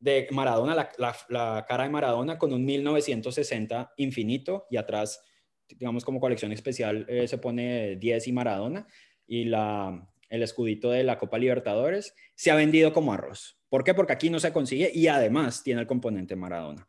de 0.03 0.27
Maradona, 0.33 0.75
la, 0.75 1.17
la, 1.29 1.65
cara 1.69 1.85
de 1.85 1.91
Maradona 1.91 2.37
con 2.37 2.53
un 2.53 2.65
1960 2.65 3.95
infinito 3.99 4.67
y 4.69 4.77
atrás, 4.77 5.23
digamos 5.69 6.05
como 6.05 6.19
colección 6.19 6.51
especial, 6.51 7.07
eh, 7.09 7.29
se 7.29 7.39
pone 7.39 7.97
10 7.97 8.27
y 8.27 8.33
Maradona 8.33 8.87
y 9.29 9.45
la, 9.45 10.09
el 10.29 10.43
escudito 10.43 10.91
de 10.91 11.05
la 11.05 11.19
Copa 11.19 11.39
Libertadores, 11.39 12.17
se 12.35 12.51
ha 12.51 12.57
vendido 12.57 12.93
como 12.93 13.13
arroz. 13.13 13.62
¿Por 13.73 13.85
qué? 13.85 13.95
Porque 13.95 14.13
aquí 14.13 14.29
no 14.29 14.39
se 14.39 14.53
consigue 14.53 14.91
y 14.93 15.07
además 15.07 15.63
tiene 15.63 15.81
el 15.81 15.87
componente 15.87 16.37
Maradona. 16.37 16.87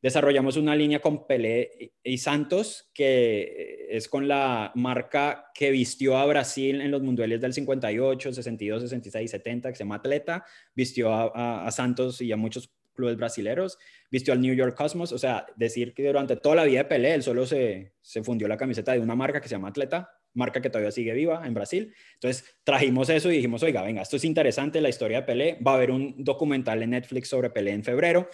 Desarrollamos 0.00 0.56
una 0.56 0.76
línea 0.76 1.00
con 1.00 1.26
Pelé 1.26 1.92
y 2.04 2.18
Santos, 2.18 2.88
que 2.94 3.88
es 3.90 4.08
con 4.08 4.28
la 4.28 4.70
marca 4.76 5.50
que 5.52 5.72
vistió 5.72 6.16
a 6.16 6.26
Brasil 6.26 6.82
en 6.82 6.92
los 6.92 7.02
mundiales 7.02 7.40
del 7.40 7.52
58, 7.52 8.32
62, 8.32 8.82
66, 8.82 9.28
70, 9.28 9.70
que 9.70 9.74
se 9.74 9.82
llama 9.82 9.96
Atleta, 9.96 10.44
vistió 10.72 11.12
a, 11.12 11.66
a 11.66 11.70
Santos 11.72 12.20
y 12.20 12.30
a 12.30 12.36
muchos 12.36 12.72
clubes 12.94 13.16
brasileños, 13.16 13.76
vistió 14.08 14.32
al 14.32 14.40
New 14.40 14.54
York 14.54 14.76
Cosmos, 14.76 15.10
o 15.10 15.18
sea, 15.18 15.46
decir 15.56 15.94
que 15.94 16.06
durante 16.06 16.36
toda 16.36 16.54
la 16.54 16.64
vida 16.64 16.78
de 16.78 16.84
Pelé, 16.84 17.14
él 17.14 17.24
solo 17.24 17.44
se, 17.44 17.94
se 18.00 18.22
fundió 18.22 18.46
la 18.46 18.56
camiseta 18.56 18.92
de 18.92 19.00
una 19.00 19.16
marca 19.16 19.40
que 19.40 19.48
se 19.48 19.56
llama 19.56 19.70
Atleta, 19.70 20.08
marca 20.34 20.60
que 20.60 20.70
todavía 20.70 20.90
sigue 20.90 21.12
viva 21.12 21.46
en 21.46 21.54
Brasil. 21.54 21.94
Entonces 22.14 22.44
trajimos 22.64 23.08
eso 23.08 23.30
y 23.30 23.36
dijimos, 23.36 23.62
oiga, 23.62 23.82
venga, 23.82 24.02
esto 24.02 24.16
es 24.16 24.24
interesante, 24.24 24.80
la 24.80 24.88
historia 24.88 25.20
de 25.20 25.26
Pelé. 25.26 25.58
Va 25.66 25.72
a 25.72 25.74
haber 25.76 25.90
un 25.90 26.22
documental 26.22 26.82
en 26.82 26.90
Netflix 26.90 27.28
sobre 27.28 27.50
Pelé 27.50 27.72
en 27.72 27.84
febrero. 27.84 28.28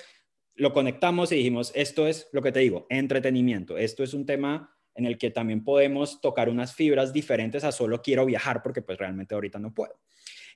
Lo 0.55 0.73
conectamos 0.73 1.33
y 1.33 1.37
dijimos, 1.37 1.73
esto 1.75 2.07
es 2.07 2.29
lo 2.33 2.43
que 2.43 2.53
te 2.53 2.61
digo, 2.61 2.87
entretenimiento. 2.89 3.77
Esto 3.77 4.03
es 4.03 4.15
un 4.15 4.27
tema 4.27 4.77
en 4.95 5.05
el 5.05 5.19
que 5.19 5.31
también 5.31 5.63
podemos 5.63 6.21
tocar 6.21 6.49
unas 6.49 6.75
fibras 6.75 7.13
diferentes 7.13 7.65
a 7.65 7.73
solo 7.73 8.01
quiero 8.01 8.25
viajar 8.25 8.63
porque 8.63 8.83
pues 8.83 8.99
realmente 8.99 9.35
ahorita 9.35 9.59
no 9.59 9.75
puedo. 9.75 10.01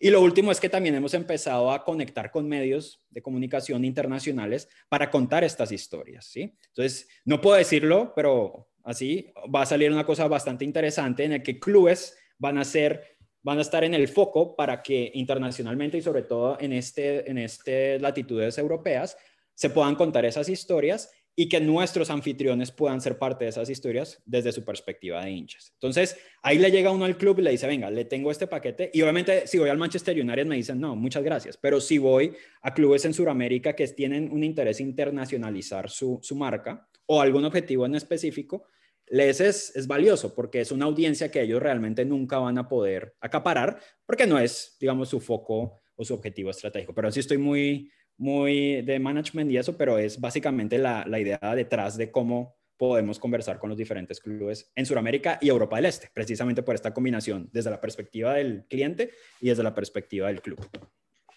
Y 0.02 0.08
lo 0.08 0.22
último 0.22 0.50
es 0.50 0.58
que 0.58 0.70
también 0.70 0.94
hemos 0.94 1.12
empezado 1.12 1.70
a 1.70 1.84
conectar 1.84 2.30
con 2.30 2.48
medios 2.48 3.04
de 3.10 3.20
comunicación 3.20 3.84
internacionales 3.84 4.66
para 4.88 5.10
contar 5.10 5.44
estas 5.44 5.72
historias, 5.72 6.24
¿sí? 6.24 6.56
Entonces, 6.68 7.06
no 7.26 7.42
puedo 7.42 7.58
decirlo, 7.58 8.14
pero 8.16 8.69
así, 8.84 9.32
va 9.54 9.62
a 9.62 9.66
salir 9.66 9.90
una 9.90 10.06
cosa 10.06 10.26
bastante 10.28 10.64
interesante 10.64 11.24
en 11.24 11.32
el 11.32 11.42
que 11.42 11.58
clubes 11.58 12.16
van 12.38 12.58
a 12.58 12.64
ser 12.64 13.18
van 13.42 13.56
a 13.56 13.62
estar 13.62 13.84
en 13.84 13.94
el 13.94 14.06
foco 14.08 14.54
para 14.54 14.82
que 14.82 15.10
internacionalmente 15.14 15.96
y 15.96 16.02
sobre 16.02 16.22
todo 16.22 16.58
en 16.60 16.72
este 16.74 17.30
en 17.30 17.38
este 17.38 17.98
latitudes 17.98 18.58
europeas 18.58 19.16
se 19.54 19.70
puedan 19.70 19.94
contar 19.94 20.24
esas 20.24 20.48
historias 20.48 21.10
y 21.36 21.48
que 21.48 21.60
nuestros 21.60 22.10
anfitriones 22.10 22.70
puedan 22.70 23.00
ser 23.00 23.18
parte 23.18 23.44
de 23.44 23.50
esas 23.50 23.70
historias 23.70 24.20
desde 24.26 24.52
su 24.52 24.64
perspectiva 24.64 25.24
de 25.24 25.30
hinchas. 25.30 25.70
Entonces, 25.74 26.18
ahí 26.42 26.58
le 26.58 26.70
llega 26.70 26.90
uno 26.90 27.04
al 27.04 27.16
club 27.16 27.38
y 27.38 27.42
le 27.42 27.52
dice, 27.52 27.66
venga, 27.66 27.90
le 27.90 28.04
tengo 28.04 28.30
este 28.30 28.46
paquete. 28.46 28.90
Y 28.92 29.00
obviamente, 29.00 29.46
si 29.46 29.58
voy 29.58 29.70
al 29.70 29.78
Manchester 29.78 30.20
United 30.20 30.44
me 30.44 30.56
dicen, 30.56 30.80
no, 30.80 30.96
muchas 30.96 31.22
gracias. 31.22 31.56
Pero 31.56 31.80
si 31.80 31.98
voy 31.98 32.34
a 32.60 32.74
clubes 32.74 33.04
en 33.04 33.14
Sudamérica 33.14 33.74
que 33.74 33.86
tienen 33.88 34.30
un 34.30 34.44
interés 34.44 34.80
internacionalizar 34.80 35.88
su, 35.88 36.18
su 36.20 36.36
marca 36.36 36.86
o 37.12 37.20
algún 37.20 37.44
objetivo 37.44 37.86
en 37.86 37.96
específico, 37.96 38.68
les 39.08 39.40
es, 39.40 39.86
valioso 39.88 40.32
porque 40.32 40.60
es 40.60 40.70
una 40.70 40.84
audiencia 40.84 41.28
que 41.28 41.42
ellos 41.42 41.60
realmente 41.60 42.04
nunca 42.04 42.38
van 42.38 42.56
a 42.56 42.68
poder 42.68 43.16
acaparar 43.20 43.80
porque 44.06 44.28
no 44.28 44.38
es, 44.38 44.76
digamos, 44.78 45.08
su 45.08 45.18
foco 45.18 45.80
o 45.96 46.04
su 46.04 46.14
objetivo 46.14 46.50
estratégico. 46.50 46.94
Pero 46.94 47.10
sí 47.10 47.18
estoy 47.18 47.38
muy, 47.38 47.90
muy 48.16 48.82
de 48.82 49.00
management 49.00 49.50
y 49.50 49.56
eso, 49.56 49.76
pero 49.76 49.98
es 49.98 50.20
básicamente 50.20 50.78
la, 50.78 51.04
la 51.04 51.18
idea 51.18 51.40
detrás 51.56 51.96
de 51.96 52.12
cómo 52.12 52.56
podemos 52.76 53.18
conversar 53.18 53.58
con 53.58 53.70
los 53.70 53.76
diferentes 53.76 54.20
clubes 54.20 54.70
en 54.76 54.86
Sudamérica 54.86 55.36
y 55.40 55.48
Europa 55.48 55.76
del 55.76 55.86
Este, 55.86 56.10
precisamente 56.14 56.62
por 56.62 56.76
esta 56.76 56.94
combinación 56.94 57.50
desde 57.52 57.70
la 57.70 57.80
perspectiva 57.80 58.34
del 58.34 58.66
cliente 58.68 59.10
y 59.40 59.48
desde 59.48 59.64
la 59.64 59.74
perspectiva 59.74 60.28
del 60.28 60.42
club. 60.42 60.60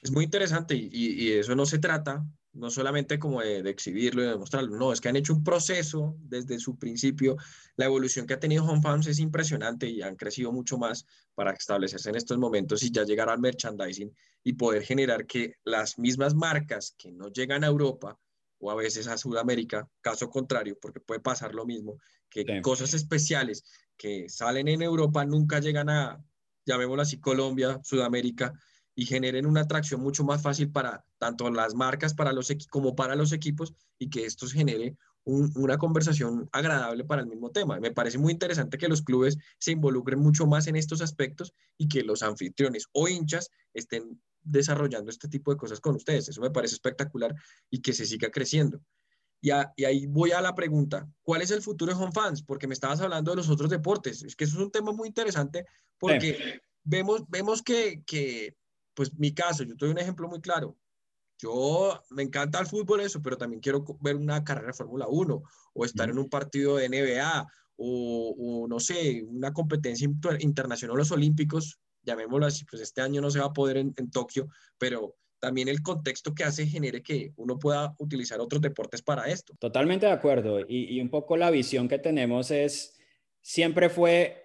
Es 0.04 0.12
muy 0.12 0.26
interesante 0.26 0.76
y, 0.76 0.90
y 0.92 1.32
eso 1.32 1.56
no 1.56 1.66
se 1.66 1.80
trata 1.80 2.24
no 2.54 2.70
solamente 2.70 3.18
como 3.18 3.42
de, 3.42 3.68
exhibirlo 3.70 4.22
y 4.22 4.26
de 4.26 4.32
demostrarlo, 4.32 4.78
no, 4.78 4.94
es 4.94 5.02
que 5.02 5.10
han 5.10 5.16
hecho 5.16 5.34
un 5.34 5.44
proceso 5.44 6.16
desde 6.20 6.60
su 6.60 6.78
principio. 6.78 7.36
La 7.76 7.86
evolución 7.86 8.28
que 8.28 8.36
ha 8.36 8.40
tenido 8.40 8.64
Home 8.64 8.82
Farms 8.82 9.08
es 9.08 9.20
impresionante 9.20 9.88
y 9.88 10.02
han 10.02 10.16
crecido 10.16 10.52
mucho 10.52 10.78
más 10.78 11.06
para 11.34 11.52
establecerse 11.52 12.10
en 12.10 12.16
estos 12.16 12.38
momentos 12.38 12.84
y 12.84 12.92
ya 12.92 13.04
llegar 13.04 13.30
al 13.30 13.40
merchandising 13.40 14.14
y 14.44 14.54
poder 14.54 14.84
generar 14.84 15.26
que 15.26 15.56
las 15.64 15.98
mismas 15.98 16.36
marcas 16.36 16.96
que 16.98 17.12
no 17.12 17.30
llegan 17.30 17.64
a 17.64 17.68
Europa 17.68 18.20
o 18.60 18.72
a 18.72 18.76
veces 18.76 19.08
a 19.08 19.18
Sudamérica, 19.18 19.90
caso 20.00 20.30
contrario, 20.30 20.78
porque 20.80 21.00
puede 21.00 21.20
pasar 21.20 21.54
lo 21.56 21.66
mismo, 21.66 21.98
que 22.30 22.62
cosas 22.62 22.94
especiales 22.94 23.66
que 23.98 24.30
salen 24.30 24.68
en 24.68 24.82
Europa 24.82 25.26
nunca 25.26 25.60
llegan 25.60 25.90
a, 25.90 26.24
llamémoslo 26.66 27.02
así, 27.02 27.20
Colombia, 27.20 27.80
Sudamérica, 27.84 28.54
y 28.96 29.06
generen 29.06 29.46
una 29.46 29.62
atracción 29.62 30.02
mucho 30.02 30.24
más 30.24 30.42
fácil 30.42 30.72
para 30.72 31.04
tanto 31.18 31.50
las 31.50 31.76
marcas 31.76 32.14
para 32.14 32.32
los 32.32 32.52
como 32.70 32.96
para 32.96 33.16
los 33.16 33.32
equipos 33.32 33.74
y 33.98 34.10
que 34.10 34.26
esto 34.26 34.48
genere 34.48 34.98
una 35.26 35.78
conversación 35.78 36.50
agradable 36.52 37.06
para 37.06 37.22
el 37.22 37.28
mismo 37.28 37.50
tema. 37.50 37.80
Me 37.80 37.92
parece 37.92 38.18
muy 38.18 38.34
interesante 38.34 38.78
que 38.78 38.90
los 38.90 39.02
clubes 39.02 39.38
se 39.58 39.72
involucren 39.72 40.20
mucho 40.20 40.46
más 40.46 40.68
en 40.68 40.76
estos 40.76 41.02
aspectos 41.02 41.54
y 41.78 41.88
que 41.88 42.04
los 42.04 42.24
anfitriones 42.24 42.88
o 42.92 43.08
hinchas 43.08 43.50
estén 43.74 44.22
desarrollando 44.42 45.10
este 45.10 45.30
tipo 45.30 45.52
de 45.52 45.58
cosas 45.58 45.80
con 45.80 45.96
ustedes. 45.96 46.28
Eso 46.28 46.42
me 46.42 46.52
parece 46.52 46.76
espectacular 46.76 47.34
y 47.70 47.82
que 47.82 47.94
se 47.94 48.06
siga 48.06 48.30
creciendo. 48.30 48.82
Y, 49.42 49.50
y, 49.78 49.86
ahí 49.86 50.08
voy 50.08 50.32
a 50.32 50.42
la 50.42 50.56
pregunta, 50.56 51.08
¿cuál 51.22 51.42
es 51.42 51.52
el 51.52 51.62
futuro 51.62 51.94
de 51.94 52.02
Home 52.02 52.14
Fans? 52.14 52.44
Porque 52.44 52.68
me 52.68 52.74
estabas 52.74 53.00
hablando 53.00 53.32
de 53.32 53.38
los 53.38 53.50
otros 53.50 53.70
deportes. 53.70 54.24
Es 54.24 54.36
que 54.36 54.44
eso 54.44 54.58
es 54.58 54.64
un 54.64 54.72
tema 54.72 54.92
muy 54.92 55.08
interesante 55.08 55.66
porque 55.98 56.62
vemos, 56.84 57.24
vemos 57.30 57.62
que, 57.62 58.04
que 58.06 58.56
pues 58.94 59.14
mi 59.18 59.34
caso, 59.34 59.64
yo 59.64 59.76
doy 59.76 59.90
un 59.90 60.00
ejemplo 60.00 60.28
muy 60.28 60.42
claro. 60.42 60.78
Yo 61.40 62.02
me 62.12 62.24
encanta 62.24 62.60
el 62.60 62.68
fútbol 62.68 63.02
eso, 63.02 63.22
pero 63.22 63.38
también 63.38 63.60
quiero 63.60 63.84
ver 64.00 64.16
una 64.16 64.44
carrera 64.44 64.68
de 64.68 64.74
Fórmula 64.74 65.08
1 65.10 65.44
o 65.74 65.86
estar 65.86 66.10
en 66.10 66.18
un 66.18 66.30
partido 66.30 66.78
de 66.78 66.88
NBA 66.88 67.48
o, 67.76 68.66
no 68.70 68.80
sé, 68.80 69.24
una 69.24 69.52
competencia 69.52 70.08
internacional, 70.40 70.96
los 70.96 71.12
Olímpicos, 71.12 71.80
llamémoslo 72.04 72.46
así, 72.46 72.66
pues 72.66 72.82
este 72.82 73.02
año 73.02 73.20
no 73.20 73.30
se 73.30 73.40
va 73.40 73.48
a 73.48 73.54
poder 73.54 73.78
en, 73.78 73.94
Tokio, 74.12 74.48
pero 74.78 75.18
también 75.40 75.68
el 75.68 75.82
contexto 75.82 76.34
que 76.34 76.44
hace 76.44 76.68
genere 76.68 77.02
que 77.02 77.34
uno 77.36 77.60
pueda 77.60 77.94
utilizar 77.98 78.40
otros 78.40 78.62
deportes 78.62 79.02
para 79.02 79.28
esto. 79.28 79.54
Totalmente 79.60 80.06
de 80.06 80.14
acuerdo. 80.14 80.62
Y, 80.62 80.96
y 80.96 81.02
un 81.02 81.10
poco 81.10 81.36
la 81.36 81.50
visión 81.50 81.90
que 81.90 82.00
tenemos 82.00 82.52
es, 82.52 82.98
siempre 83.42 83.90
fue 83.90 84.43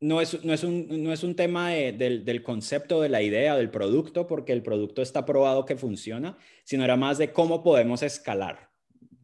no 0.00 0.20
es, 0.20 0.44
no 0.44 0.52
es, 0.52 0.62
un, 0.64 1.02
no 1.02 1.12
es 1.12 1.22
un 1.22 1.34
tema 1.34 1.70
del, 1.70 2.24
del, 2.24 2.42
concepto, 2.42 3.00
de 3.00 3.08
la 3.08 3.22
idea, 3.22 3.56
del 3.56 3.70
producto, 3.70 4.26
porque 4.26 4.52
el 4.52 4.62
producto 4.62 5.02
está 5.02 5.26
probado 5.26 5.64
que 5.64 5.76
funciona, 5.76 6.38
sino 6.64 6.84
era 6.84 6.96
más 6.96 7.18
de 7.18 7.32
cómo 7.32 7.62
podemos 7.62 8.02
escalar. 8.02 8.70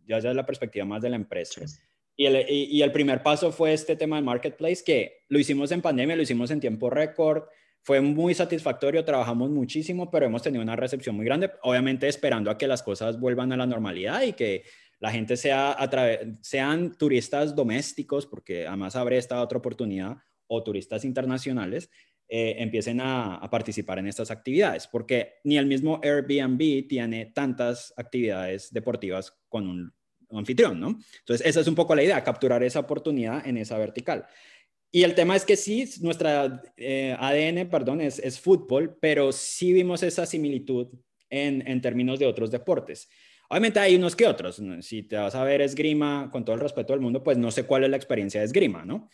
Ya 0.06 0.18
es 0.18 0.24
la 0.24 0.46
perspectiva 0.46 0.84
más 0.84 1.02
de 1.02 1.10
la 1.10 1.16
empresa. 1.16 1.62
Y, 2.16 2.26
el, 2.26 2.46
y, 2.48 2.82
el 2.82 2.92
primer 2.92 3.22
paso 3.22 3.50
fue 3.50 3.72
este 3.72 3.96
tema 3.96 4.16
del 4.16 4.24
marketplace, 4.24 4.82
que 4.84 5.24
lo 5.28 5.38
hicimos 5.38 5.72
en 5.72 5.82
pandemia, 5.82 6.16
lo 6.16 6.22
hicimos 6.22 6.50
en 6.50 6.60
tiempo 6.60 6.90
récord, 6.90 7.44
fue 7.82 8.00
muy 8.00 8.34
satisfactorio, 8.34 9.04
trabajamos 9.04 9.50
muchísimo, 9.50 10.10
pero 10.10 10.26
hemos 10.26 10.42
tenido 10.42 10.62
una 10.62 10.76
recepción 10.76 11.16
muy 11.16 11.24
grande, 11.24 11.50
obviamente 11.62 12.08
esperando 12.08 12.50
a 12.50 12.56
que 12.56 12.66
las 12.66 12.82
cosas 12.82 13.20
vuelvan 13.20 13.52
a 13.52 13.56
la 13.56 13.66
normalidad 13.66 14.22
y 14.22 14.32
que 14.32 14.64
la 15.00 15.10
gente 15.10 15.36
sea 15.36 15.72
a 15.72 15.90
sean 16.40 16.96
turistas 16.96 17.54
domésticos, 17.54 18.26
porque 18.26 18.66
además 18.66 18.96
habrá 18.96 19.16
esta 19.16 19.42
otra 19.42 19.58
oportunidad, 19.58 20.16
o 20.46 20.62
turistas 20.62 21.04
internacionales 21.04 21.90
eh, 22.26 22.56
empiecen 22.58 23.00
a, 23.02 23.46
participar 23.50 23.98
en 23.98 24.06
estas 24.06 24.30
actividades, 24.30 24.86
porque 24.86 25.34
ni 25.44 25.58
el 25.58 25.66
mismo 25.66 26.00
Airbnb 26.02 26.88
tiene 26.88 27.26
tantas 27.26 27.92
actividades 27.96 28.72
deportivas 28.72 29.36
con 29.48 29.68
un, 29.68 29.92
anfitrión, 30.30 30.80
¿no? 30.80 30.98
Entonces, 31.20 31.46
esa 31.46 31.60
es 31.60 31.68
un 31.68 31.76
poco 31.76 31.94
la 31.94 32.02
idea, 32.02 32.24
capturar 32.24 32.64
esa 32.64 32.80
oportunidad 32.80 33.46
en 33.46 33.56
esa 33.56 33.78
vertical. 33.78 34.26
Y 34.90 35.04
el 35.04 35.14
tema 35.14 35.36
es 35.36 35.44
que 35.44 35.56
sí, 35.56 35.88
nuestra 36.00 36.62
eh, 36.76 37.14
ADN, 37.18 37.68
perdón, 37.68 38.00
es, 38.00 38.18
es, 38.18 38.40
fútbol, 38.40 38.96
pero 39.00 39.30
sí 39.30 39.72
vimos 39.72 40.02
esa 40.02 40.26
similitud 40.26 40.88
en, 41.30 41.62
en 41.68 41.80
términos 41.80 42.18
de 42.18 42.26
otros 42.26 42.50
deportes. 42.50 43.08
Obviamente 43.48 43.78
hay 43.78 43.96
unos 43.96 44.16
que 44.16 44.26
otros. 44.26 44.60
Si 44.80 45.02
te 45.02 45.16
vas 45.16 45.34
a 45.34 45.44
ver 45.44 45.60
esgrima, 45.60 46.30
con 46.32 46.44
todo 46.44 46.54
el 46.54 46.60
respeto 46.60 46.92
del 46.92 47.00
mundo, 47.00 47.22
pues 47.22 47.36
no 47.36 47.50
sé 47.50 47.64
cuál 47.64 47.84
es 47.84 47.90
la 47.90 47.96
experiencia 47.96 48.40
de 48.40 48.46
esgrima, 48.46 48.84
¿no? 48.84 49.10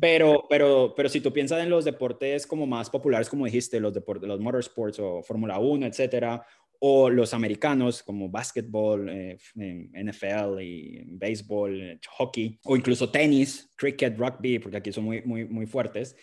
Pero, 0.00 0.46
pero, 0.48 0.94
pero 0.96 1.08
si 1.08 1.20
tú 1.20 1.32
piensas 1.32 1.62
en 1.62 1.70
los 1.70 1.84
deportes 1.84 2.46
como 2.46 2.66
más 2.66 2.88
populares, 2.88 3.28
como 3.28 3.44
dijiste, 3.44 3.80
los 3.80 3.92
deportes, 3.92 4.28
los 4.28 4.40
motorsports 4.40 4.98
o 5.00 5.22
Fórmula 5.22 5.58
1, 5.58 5.86
etcétera, 5.86 6.44
o 6.84 7.08
los 7.08 7.32
americanos 7.32 8.02
como 8.02 8.28
básquetbol, 8.28 9.08
eh, 9.08 9.38
NFL 9.54 10.60
y 10.60 11.04
béisbol, 11.06 11.80
eh, 11.80 12.00
hockey, 12.08 12.58
o 12.64 12.76
incluso 12.76 13.08
tenis, 13.08 13.70
cricket, 13.76 14.18
rugby, 14.18 14.58
porque 14.58 14.78
aquí 14.78 14.92
son 14.92 15.04
muy, 15.04 15.22
muy, 15.22 15.44
muy 15.44 15.66
fuertes, 15.66 16.16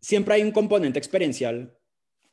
siempre 0.00 0.34
hay 0.34 0.42
un 0.42 0.50
componente 0.50 0.98
experiencial, 0.98 1.78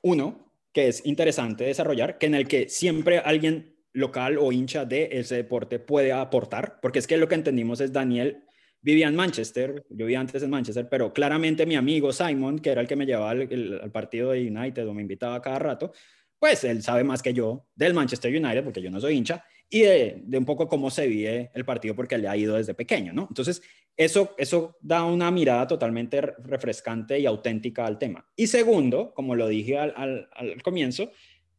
uno, 0.02 0.56
que 0.74 0.88
es 0.88 1.06
interesante 1.06 1.63
desarrollar, 1.63 2.17
que 2.17 2.26
en 2.26 2.36
el 2.36 2.47
que 2.47 2.67
siempre 2.67 3.19
alguien 3.19 3.76
local 3.93 4.38
o 4.38 4.51
hincha 4.51 4.86
de 4.86 5.10
ese 5.12 5.36
deporte 5.36 5.80
puede 5.80 6.12
aportar, 6.12 6.80
porque 6.82 6.99
es 6.99 7.08
que 7.08 7.17
lo 7.17 7.27
que 7.27 7.36
entendimos 7.36 7.82
es 7.82 7.91
Daniel 7.91 8.43
vivía 8.82 9.08
en 9.08 9.15
Manchester, 9.15 9.86
yo 9.89 10.06
vivía 10.06 10.19
antes 10.19 10.41
en 10.41 10.49
Manchester, 10.49 10.89
pero 10.89 11.13
claramente 11.13 11.65
mi 11.65 11.75
amigo 11.75 12.12
Simon, 12.12 12.60
que 12.60 12.71
era 12.71 12.82
el 12.82 12.88
que 12.88 12.95
me 12.95 13.06
llevaba 13.06 13.32
al, 13.32 13.91
partido 13.91 14.32
de 14.32 14.47
United 14.47 14.88
o 14.88 14.93
me 14.93 15.01
invitaba 15.01 15.41
cada 15.41 15.60
rato, 15.60 15.93
pues 16.39 16.63
él 16.63 16.82
sabe 16.82 17.04
más 17.04 17.21
que 17.21 17.34
yo 17.34 17.67
del 17.75 17.93
Manchester 17.93 18.36
United, 18.36 18.63
porque 18.63 18.82
yo 18.82 18.89
no 18.89 18.99
soy 18.99 19.15
hincha, 19.15 19.45
y 19.69 19.82
de, 19.84 20.23
un 20.34 20.45
poco 20.45 20.67
cómo 20.67 20.89
se 20.89 21.08
vive 21.08 21.51
el 21.54 21.63
partido, 21.63 21.95
porque 21.95 22.17
le 22.17 22.27
ha 22.27 22.36
ido 22.36 22.58
desde 22.58 22.73
pequeño, 22.73 23.13
¿no? 23.13 23.27
Entonces, 23.30 23.62
eso, 23.95 24.34
eso 24.38 24.77
da 24.82 25.06
una 25.06 25.30
mirada 25.32 25.67
totalmente 25.67 26.19
refrescante 26.19 27.19
y 27.19 27.25
auténtica 27.25 27.86
al 27.86 27.99
tema. 27.99 28.27
Y 28.36 28.47
segundo, 28.47 29.13
como 29.13 29.36
lo 29.36 29.47
dije 29.47 29.77
al, 29.77 30.27
al 30.34 30.62
comienzo, 30.63 31.12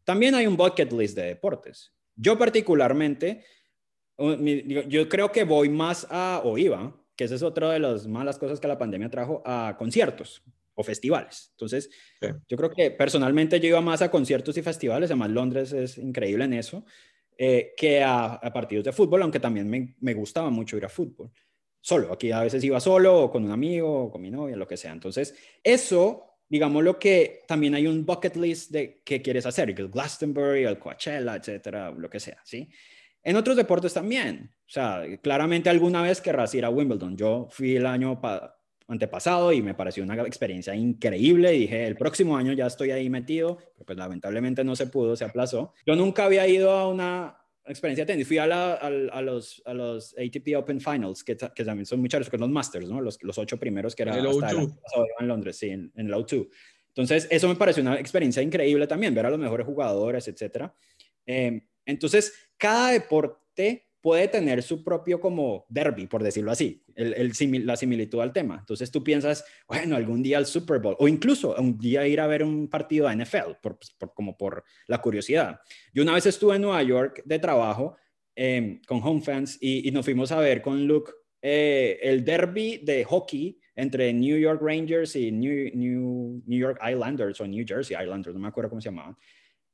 también 0.04 0.34
hay 0.34 0.46
un 0.46 0.56
bucket 0.56 0.92
list 0.92 1.16
de 1.16 1.26
deportes. 1.26 1.92
Yo 2.16 2.38
particularmente, 2.38 3.44
yo 4.18 5.08
creo 5.08 5.32
que 5.32 5.44
voy 5.44 5.68
más 5.68 6.06
a, 6.10 6.42
o 6.44 6.58
iba, 6.58 6.96
que 7.16 7.24
esa 7.24 7.34
es 7.34 7.42
otra 7.42 7.70
de 7.70 7.78
las 7.78 8.06
malas 8.06 8.38
cosas 8.38 8.60
que 8.60 8.68
la 8.68 8.78
pandemia 8.78 9.10
trajo, 9.10 9.42
a 9.44 9.76
conciertos 9.78 10.42
o 10.74 10.82
festivales. 10.82 11.50
Entonces, 11.52 11.90
yo 12.48 12.56
creo 12.56 12.70
que 12.70 12.90
personalmente 12.90 13.60
yo 13.60 13.68
iba 13.68 13.80
más 13.80 14.02
a 14.02 14.10
conciertos 14.10 14.56
y 14.56 14.62
festivales, 14.62 15.10
además 15.10 15.30
Londres 15.30 15.72
es 15.72 15.98
increíble 15.98 16.44
en 16.44 16.54
eso, 16.54 16.84
eh, 17.36 17.74
que 17.76 18.02
a, 18.02 18.40
partidos 18.52 18.84
de 18.84 18.92
fútbol, 18.92 19.22
aunque 19.22 19.40
también 19.40 19.68
me, 19.68 19.94
me, 20.00 20.14
gustaba 20.14 20.50
mucho 20.50 20.76
ir 20.76 20.84
a 20.84 20.88
fútbol. 20.88 21.30
Solo, 21.80 22.12
aquí 22.12 22.30
a 22.30 22.40
veces 22.40 22.62
iba 22.62 22.78
solo 22.78 23.22
o 23.22 23.30
con 23.30 23.44
un 23.44 23.50
amigo 23.50 24.04
o 24.04 24.10
con 24.10 24.22
mi 24.22 24.30
novia, 24.30 24.56
lo 24.56 24.68
que 24.68 24.76
sea. 24.76 24.92
Entonces, 24.92 25.34
eso 25.64 26.31
digamos 26.52 26.84
lo 26.84 26.98
que 26.98 27.44
también 27.48 27.74
hay 27.74 27.86
un 27.86 28.04
bucket 28.04 28.36
list 28.36 28.72
de 28.72 29.00
qué 29.06 29.22
quieres 29.22 29.46
hacer, 29.46 29.70
el 29.70 29.88
Glastonbury, 29.88 30.64
el 30.64 30.78
Coachella, 30.78 31.34
etcétera, 31.34 31.90
lo 31.92 32.10
que 32.10 32.20
sea, 32.20 32.42
¿sí? 32.44 32.68
En 33.22 33.36
otros 33.36 33.56
deportes 33.56 33.94
también, 33.94 34.52
o 34.54 34.70
sea, 34.70 35.02
claramente 35.22 35.70
alguna 35.70 36.02
vez 36.02 36.20
querrás 36.20 36.54
ir 36.54 36.66
a 36.66 36.68
Wimbledon. 36.68 37.16
Yo 37.16 37.48
fui 37.50 37.76
el 37.76 37.86
año 37.86 38.20
antepasado 38.86 39.50
y 39.50 39.62
me 39.62 39.72
pareció 39.72 40.02
una 40.04 40.20
experiencia 40.24 40.74
increíble. 40.74 41.52
Dije, 41.52 41.86
el 41.86 41.96
próximo 41.96 42.36
año 42.36 42.52
ya 42.52 42.66
estoy 42.66 42.90
ahí 42.90 43.08
metido, 43.08 43.56
pero 43.56 43.86
pues 43.86 43.96
lamentablemente 43.96 44.62
no 44.62 44.76
se 44.76 44.88
pudo, 44.88 45.16
se 45.16 45.24
aplazó. 45.24 45.72
Yo 45.86 45.96
nunca 45.96 46.26
había 46.26 46.46
ido 46.46 46.72
a 46.72 46.86
una 46.86 47.38
experiencia 47.66 48.04
tenis. 48.04 48.26
Fui 48.26 48.38
a, 48.38 48.44
a, 48.44 49.22
los, 49.22 49.62
a 49.64 49.74
los 49.74 50.14
ATP 50.18 50.56
Open 50.56 50.80
Finals, 50.80 51.22
que, 51.22 51.36
que 51.36 51.64
también 51.64 51.86
son 51.86 52.00
muchos, 52.00 52.26
son 52.26 52.40
los 52.40 52.50
Masters, 52.50 52.88
¿no? 52.88 53.00
Los, 53.00 53.22
los 53.22 53.38
ocho 53.38 53.58
primeros 53.58 53.94
que 53.94 54.02
era 54.02 54.16
el 54.16 54.26
hasta 54.26 54.50
el 54.50 54.68
en 55.18 55.28
Londres, 55.28 55.56
sí, 55.56 55.70
en, 55.70 55.92
el 55.94 56.12
O2. 56.12 56.48
Entonces, 56.88 57.26
eso 57.30 57.48
me 57.48 57.56
pareció 57.56 57.82
una 57.82 57.98
experiencia 57.98 58.42
increíble 58.42 58.86
también, 58.86 59.14
ver 59.14 59.26
a 59.26 59.30
los 59.30 59.38
mejores 59.38 59.66
jugadores, 59.66 60.28
etcétera. 60.28 60.74
Eh, 61.24 61.62
entonces, 61.86 62.50
cada 62.58 62.90
deporte 62.90 63.88
puede 64.00 64.28
tener 64.28 64.62
su 64.62 64.84
propio 64.84 65.20
como 65.20 65.64
derby, 65.68 66.06
por 66.06 66.22
decirlo 66.22 66.50
así, 66.50 66.81
la 66.96 67.76
similitud 67.76 68.20
al 68.20 68.32
tema. 68.32 68.56
Entonces 68.60 68.90
tú 68.90 69.02
piensas, 69.02 69.44
bueno, 69.68 69.96
algún 69.96 70.22
día 70.22 70.38
el 70.38 70.46
Super 70.46 70.78
Bowl, 70.78 70.96
o 70.98 71.08
incluso 71.08 71.54
un 71.58 71.78
día 71.78 72.06
ir 72.06 72.20
a 72.20 72.26
ver 72.26 72.42
un 72.42 72.68
partido 72.68 73.08
de 73.08 73.16
NFL, 73.16 73.58
por, 73.62 73.78
como 74.14 74.36
por 74.36 74.64
la 74.86 75.00
curiosidad. 75.00 75.60
Yo 75.92 76.02
una 76.02 76.14
vez 76.14 76.26
estuve 76.26 76.56
en 76.56 76.62
Nueva 76.62 76.82
York 76.82 77.22
de 77.24 77.38
trabajo 77.38 77.96
em, 78.34 78.80
con 78.86 79.02
Home 79.02 79.20
Fans 79.20 79.58
y, 79.60 79.90
nos 79.90 80.04
fuimos 80.04 80.32
a 80.32 80.40
ver 80.40 80.62
con 80.62 80.86
Luke 80.86 81.12
eh, 81.40 81.98
el 82.02 82.24
derby 82.24 82.78
de 82.78 83.04
hockey 83.04 83.58
entre 83.74 84.12
New 84.12 84.38
York 84.38 84.60
Rangers 84.62 85.16
y 85.16 85.32
New, 85.32 85.70
New, 85.74 86.42
New 86.46 86.58
York 86.58 86.78
Islanders 86.86 87.40
o 87.40 87.46
New 87.46 87.64
Jersey 87.66 87.96
Islanders, 88.00 88.34
no 88.34 88.40
me 88.40 88.48
acuerdo 88.48 88.70
cómo 88.70 88.80
se 88.80 88.90
llamaban. 88.90 89.16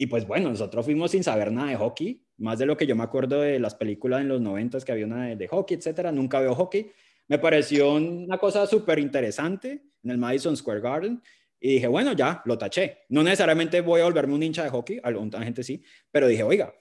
Y 0.00 0.06
pues 0.06 0.26
bueno, 0.26 0.48
nosotros 0.48 0.84
fuimos 0.84 1.10
sin 1.10 1.24
saber 1.24 1.50
nada 1.50 1.70
de 1.70 1.76
hockey, 1.76 2.22
más 2.36 2.60
de 2.60 2.66
lo 2.66 2.76
que 2.76 2.86
yo 2.86 2.94
me 2.94 3.02
acuerdo 3.02 3.40
de 3.40 3.58
las 3.58 3.74
películas 3.74 4.20
en 4.20 4.28
los 4.28 4.40
noventas 4.40 4.84
que 4.84 4.92
había 4.92 5.06
una 5.06 5.34
de, 5.34 5.48
hockey, 5.48 5.76
etcétera. 5.76 6.12
Nunca 6.12 6.38
veo 6.38 6.54
hockey. 6.54 6.92
Me 7.28 7.38
pareció 7.38 7.92
una 7.94 8.38
cosa 8.38 8.66
súper 8.66 8.98
interesante 8.98 9.82
en 10.02 10.10
el 10.10 10.18
Madison 10.18 10.56
Square 10.56 10.80
Garden. 10.80 11.22
Y 11.60 11.74
dije, 11.74 11.86
bueno, 11.86 12.12
ya, 12.12 12.42
lo 12.44 12.56
taché. 12.56 13.00
No 13.08 13.22
necesariamente 13.22 13.80
voy 13.80 14.00
a 14.00 14.04
volverme 14.04 14.34
un 14.34 14.42
hincha 14.42 14.64
de 14.64 14.70
hockey, 14.70 15.00
alguna 15.02 15.42
gente 15.42 15.62
sí, 15.62 15.82
pero 16.10 16.28
dije, 16.28 16.42
oiga, 16.42 16.72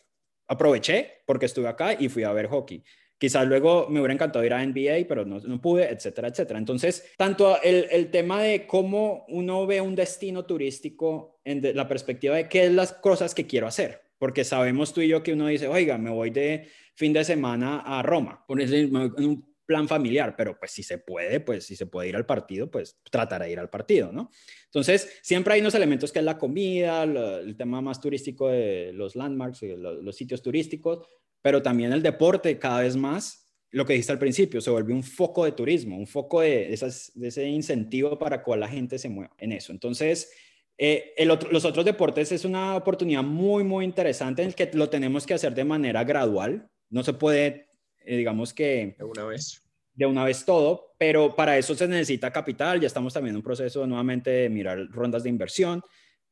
aproveché 0.47 1.23
porque 1.25 1.47
estuve 1.47 1.67
acá 1.67 1.93
y 1.99 2.09
fui 2.09 2.23
a 2.23 2.31
ver 2.31 2.47
hockey. 2.47 2.83
Quizás 3.17 3.47
luego 3.47 3.87
me 3.89 3.99
hubiera 3.99 4.13
encantado 4.13 4.45
ir 4.45 4.53
a 4.53 4.63
NBA, 4.63 5.07
pero 5.07 5.25
no, 5.25 5.39
no 5.39 5.59
pude, 5.59 5.89
etcétera, 5.89 6.27
etcétera. 6.27 6.59
Entonces, 6.59 7.11
tanto 7.17 7.59
el, 7.63 7.87
el, 7.89 8.11
tema 8.11 8.43
de 8.43 8.67
cómo 8.67 9.25
uno 9.29 9.65
ve 9.65 9.81
un 9.81 9.95
destino 9.95 10.45
turístico 10.45 11.39
en 11.43 11.75
la 11.75 11.87
perspectiva 11.87 12.35
de 12.35 12.47
qué 12.47 12.65
es 12.65 12.71
las 12.71 12.93
cosas 12.93 13.33
que 13.33 13.47
quiero 13.47 13.65
hacer, 13.65 14.03
porque 14.19 14.43
sabemos 14.43 14.93
tú 14.93 15.01
y 15.01 15.07
yo 15.07 15.23
que 15.23 15.33
uno 15.33 15.47
dice, 15.47 15.67
oiga, 15.67 15.97
me 15.97 16.11
voy 16.11 16.29
de 16.29 16.67
fin 16.93 17.11
de 17.11 17.23
semana 17.23 17.79
a 17.79 18.03
Roma, 18.03 18.45
ponerle 18.47 18.85
un 18.85 19.46
plan 19.67 19.87
familiar, 19.87 20.35
pero 20.35 20.57
pues 20.57 20.71
si 20.71 20.81
se 20.81 20.97
puede, 20.97 21.39
pues 21.41 21.65
si 21.65 21.75
se 21.75 21.85
puede 21.85 22.09
ir 22.09 22.15
al 22.15 22.25
partido, 22.25 22.71
pues 22.71 22.99
tratar 23.11 23.43
de 23.43 23.51
ir 23.51 23.59
al 23.59 23.69
partido, 23.69 24.11
¿no? 24.11 24.31
Entonces, 24.65 25.19
siempre 25.21 25.53
hay 25.53 25.59
unos 25.59 25.75
elementos 25.75 26.11
que 26.11 26.19
es 26.19 26.25
la 26.25 26.39
comida, 26.39 27.03
el 27.03 27.55
tema 27.55 27.81
más 27.81 28.01
turístico 28.01 28.47
de 28.47 28.91
los 28.93 29.15
landmarks, 29.15 29.61
los, 29.61 30.03
los 30.03 30.15
sitios 30.15 30.41
turísticos, 30.41 31.05
pero 31.41 31.61
también 31.61 31.93
el 31.93 32.01
deporte 32.01 32.57
cada 32.57 32.81
vez 32.81 32.95
más, 32.95 33.47
lo 33.71 33.85
que 33.85 33.93
dijiste 33.93 34.13
al 34.13 34.19
principio, 34.19 34.61
se 34.61 34.71
vuelve 34.71 34.93
un 34.93 35.03
foco 35.03 35.45
de 35.45 35.51
turismo, 35.51 35.97
un 35.97 36.07
foco 36.07 36.41
de, 36.41 36.73
esas, 36.73 37.11
de 37.13 37.27
ese 37.27 37.47
incentivo 37.47 38.17
para 38.17 38.43
que 38.43 38.55
la 38.55 38.67
gente 38.67 38.97
se 38.97 39.09
mueva 39.09 39.35
en 39.37 39.51
eso. 39.51 39.71
Entonces, 39.71 40.31
eh, 40.77 41.13
los 41.51 41.65
otros 41.65 41.85
deportes 41.85 42.31
es 42.31 42.45
una 42.45 42.75
oportunidad 42.75 43.23
muy, 43.23 43.63
muy 43.63 43.83
interesante 43.83 44.41
en 44.41 44.49
el 44.49 44.55
que 44.55 44.69
lo 44.73 44.89
tenemos 44.89 45.25
que 45.25 45.33
hacer 45.33 45.53
de 45.53 45.65
manera 45.65 46.03
gradual. 46.03 46.69
No 46.89 47.03
se 47.03 47.13
puede, 47.13 47.66
eh, 48.07 48.17
digamos 48.17 48.53
que... 48.53 48.95
De 48.97 49.03
una 49.03 49.25
vez. 49.25 49.63
De 49.93 50.05
una 50.05 50.23
vez 50.23 50.45
todo, 50.45 50.95
pero 50.97 51.35
para 51.35 51.57
eso 51.57 51.75
se 51.75 51.87
necesita 51.87 52.31
capital. 52.31 52.79
Ya 52.79 52.87
estamos 52.87 53.13
también 53.13 53.31
en 53.31 53.37
un 53.37 53.43
proceso 53.43 53.85
nuevamente 53.85 54.29
de 54.29 54.49
mirar 54.49 54.87
rondas 54.89 55.23
de 55.23 55.29
inversión 55.29 55.83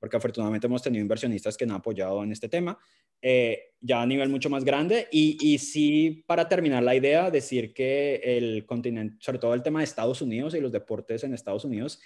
porque 0.06 0.18
afortunadamente 0.18 0.68
hemos 0.68 0.84
tenido 0.84 1.02
inversionistas 1.02 1.58
que 1.58 1.66
nos 1.66 1.76
han 1.76 1.80
apoyado 1.80 2.24
en 2.24 2.32
este 2.32 2.48
tema, 2.50 2.78
eh, 3.22 3.74
ya 3.82 4.04
a 4.04 4.06
nivel 4.06 4.30
mucho 4.30 4.52
más 4.52 4.64
grande. 4.64 5.08
Y, 5.12 5.38
y 5.42 5.58
sí, 5.58 6.24
para 6.28 6.48
terminar 6.48 6.84
la 6.84 6.96
idea, 6.96 7.32
decir 7.32 7.74
que 7.74 8.22
el 8.24 8.68
continente, 8.68 9.18
sobre 9.20 9.40
todo 9.40 9.56
el 9.56 9.64
tema 9.64 9.80
de 9.80 9.86
Estados 9.86 10.22
Unidos 10.22 10.54
y 10.54 10.60
los 10.60 10.72
deportes 10.72 11.24
en 11.24 11.34
Estados 11.34 11.66
Unidos, 11.66 12.00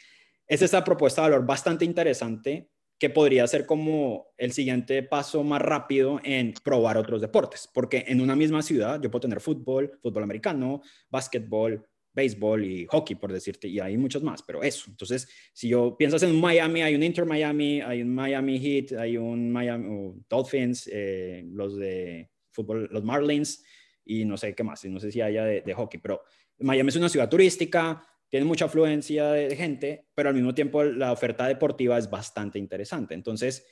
es 0.47 0.61
esta 0.61 0.83
propuesta 0.83 1.23
de 1.23 1.31
valor 1.31 1.45
bastante 1.45 1.83
interesante 1.83 2.69
que 2.99 3.09
podría 3.09 3.47
ser 3.47 3.65
como 3.65 4.27
el 4.37 4.51
siguiente 4.51 5.01
paso 5.03 5.43
más 5.43 5.61
rápido 5.61 6.19
en 6.23 6.53
probar 6.63 6.97
otros 6.97 7.21
deportes, 7.21 7.69
porque 7.73 8.03
en 8.07 8.19
una 8.19 8.35
misma 8.35 8.61
ciudad 8.61 9.01
yo 9.01 9.09
puedo 9.09 9.21
tener 9.21 9.39
fútbol, 9.39 9.97
fútbol 10.01 10.23
americano, 10.23 10.81
básquetbol, 11.09 11.87
béisbol 12.13 12.65
y 12.65 12.85
hockey, 12.87 13.15
por 13.15 13.31
decirte, 13.31 13.69
y 13.69 13.79
hay 13.79 13.97
muchos 13.97 14.21
más, 14.21 14.43
pero 14.43 14.61
eso. 14.61 14.85
Entonces, 14.89 15.29
si 15.53 15.69
yo 15.69 15.95
piensas 15.97 16.23
en 16.23 16.39
Miami, 16.39 16.81
hay 16.81 16.95
un 16.95 17.03
Inter 17.03 17.25
Miami, 17.25 17.81
hay 17.81 18.01
un 18.01 18.13
Miami 18.13 18.59
Heat, 18.59 18.99
hay 18.99 19.15
un 19.15 19.51
Miami 19.51 20.13
Dolphins, 20.29 20.89
eh, 20.91 21.43
los 21.51 21.77
de 21.77 22.29
fútbol, 22.51 22.89
los 22.91 23.03
Marlins, 23.03 23.63
y 24.03 24.25
no 24.25 24.35
sé 24.35 24.53
qué 24.55 24.63
más, 24.63 24.83
no 24.85 24.99
sé 24.99 25.11
si 25.11 25.21
haya 25.21 25.45
de, 25.45 25.73
hockey, 25.73 25.99
pero 26.01 26.23
Miami 26.59 26.89
es 26.89 26.95
una 26.97 27.09
ciudad 27.09 27.29
turística, 27.29 28.03
tiene 28.29 28.45
mucha 28.45 28.65
afluencia 28.65 29.31
de, 29.31 29.55
gente, 29.55 30.07
pero 30.15 30.29
al 30.29 30.35
mismo 30.35 30.53
tiempo 30.53 30.83
la 30.83 31.11
oferta 31.11 31.47
deportiva 31.47 31.97
es 31.97 32.09
bastante 32.09 32.59
interesante. 32.59 33.13
Entonces, 33.13 33.65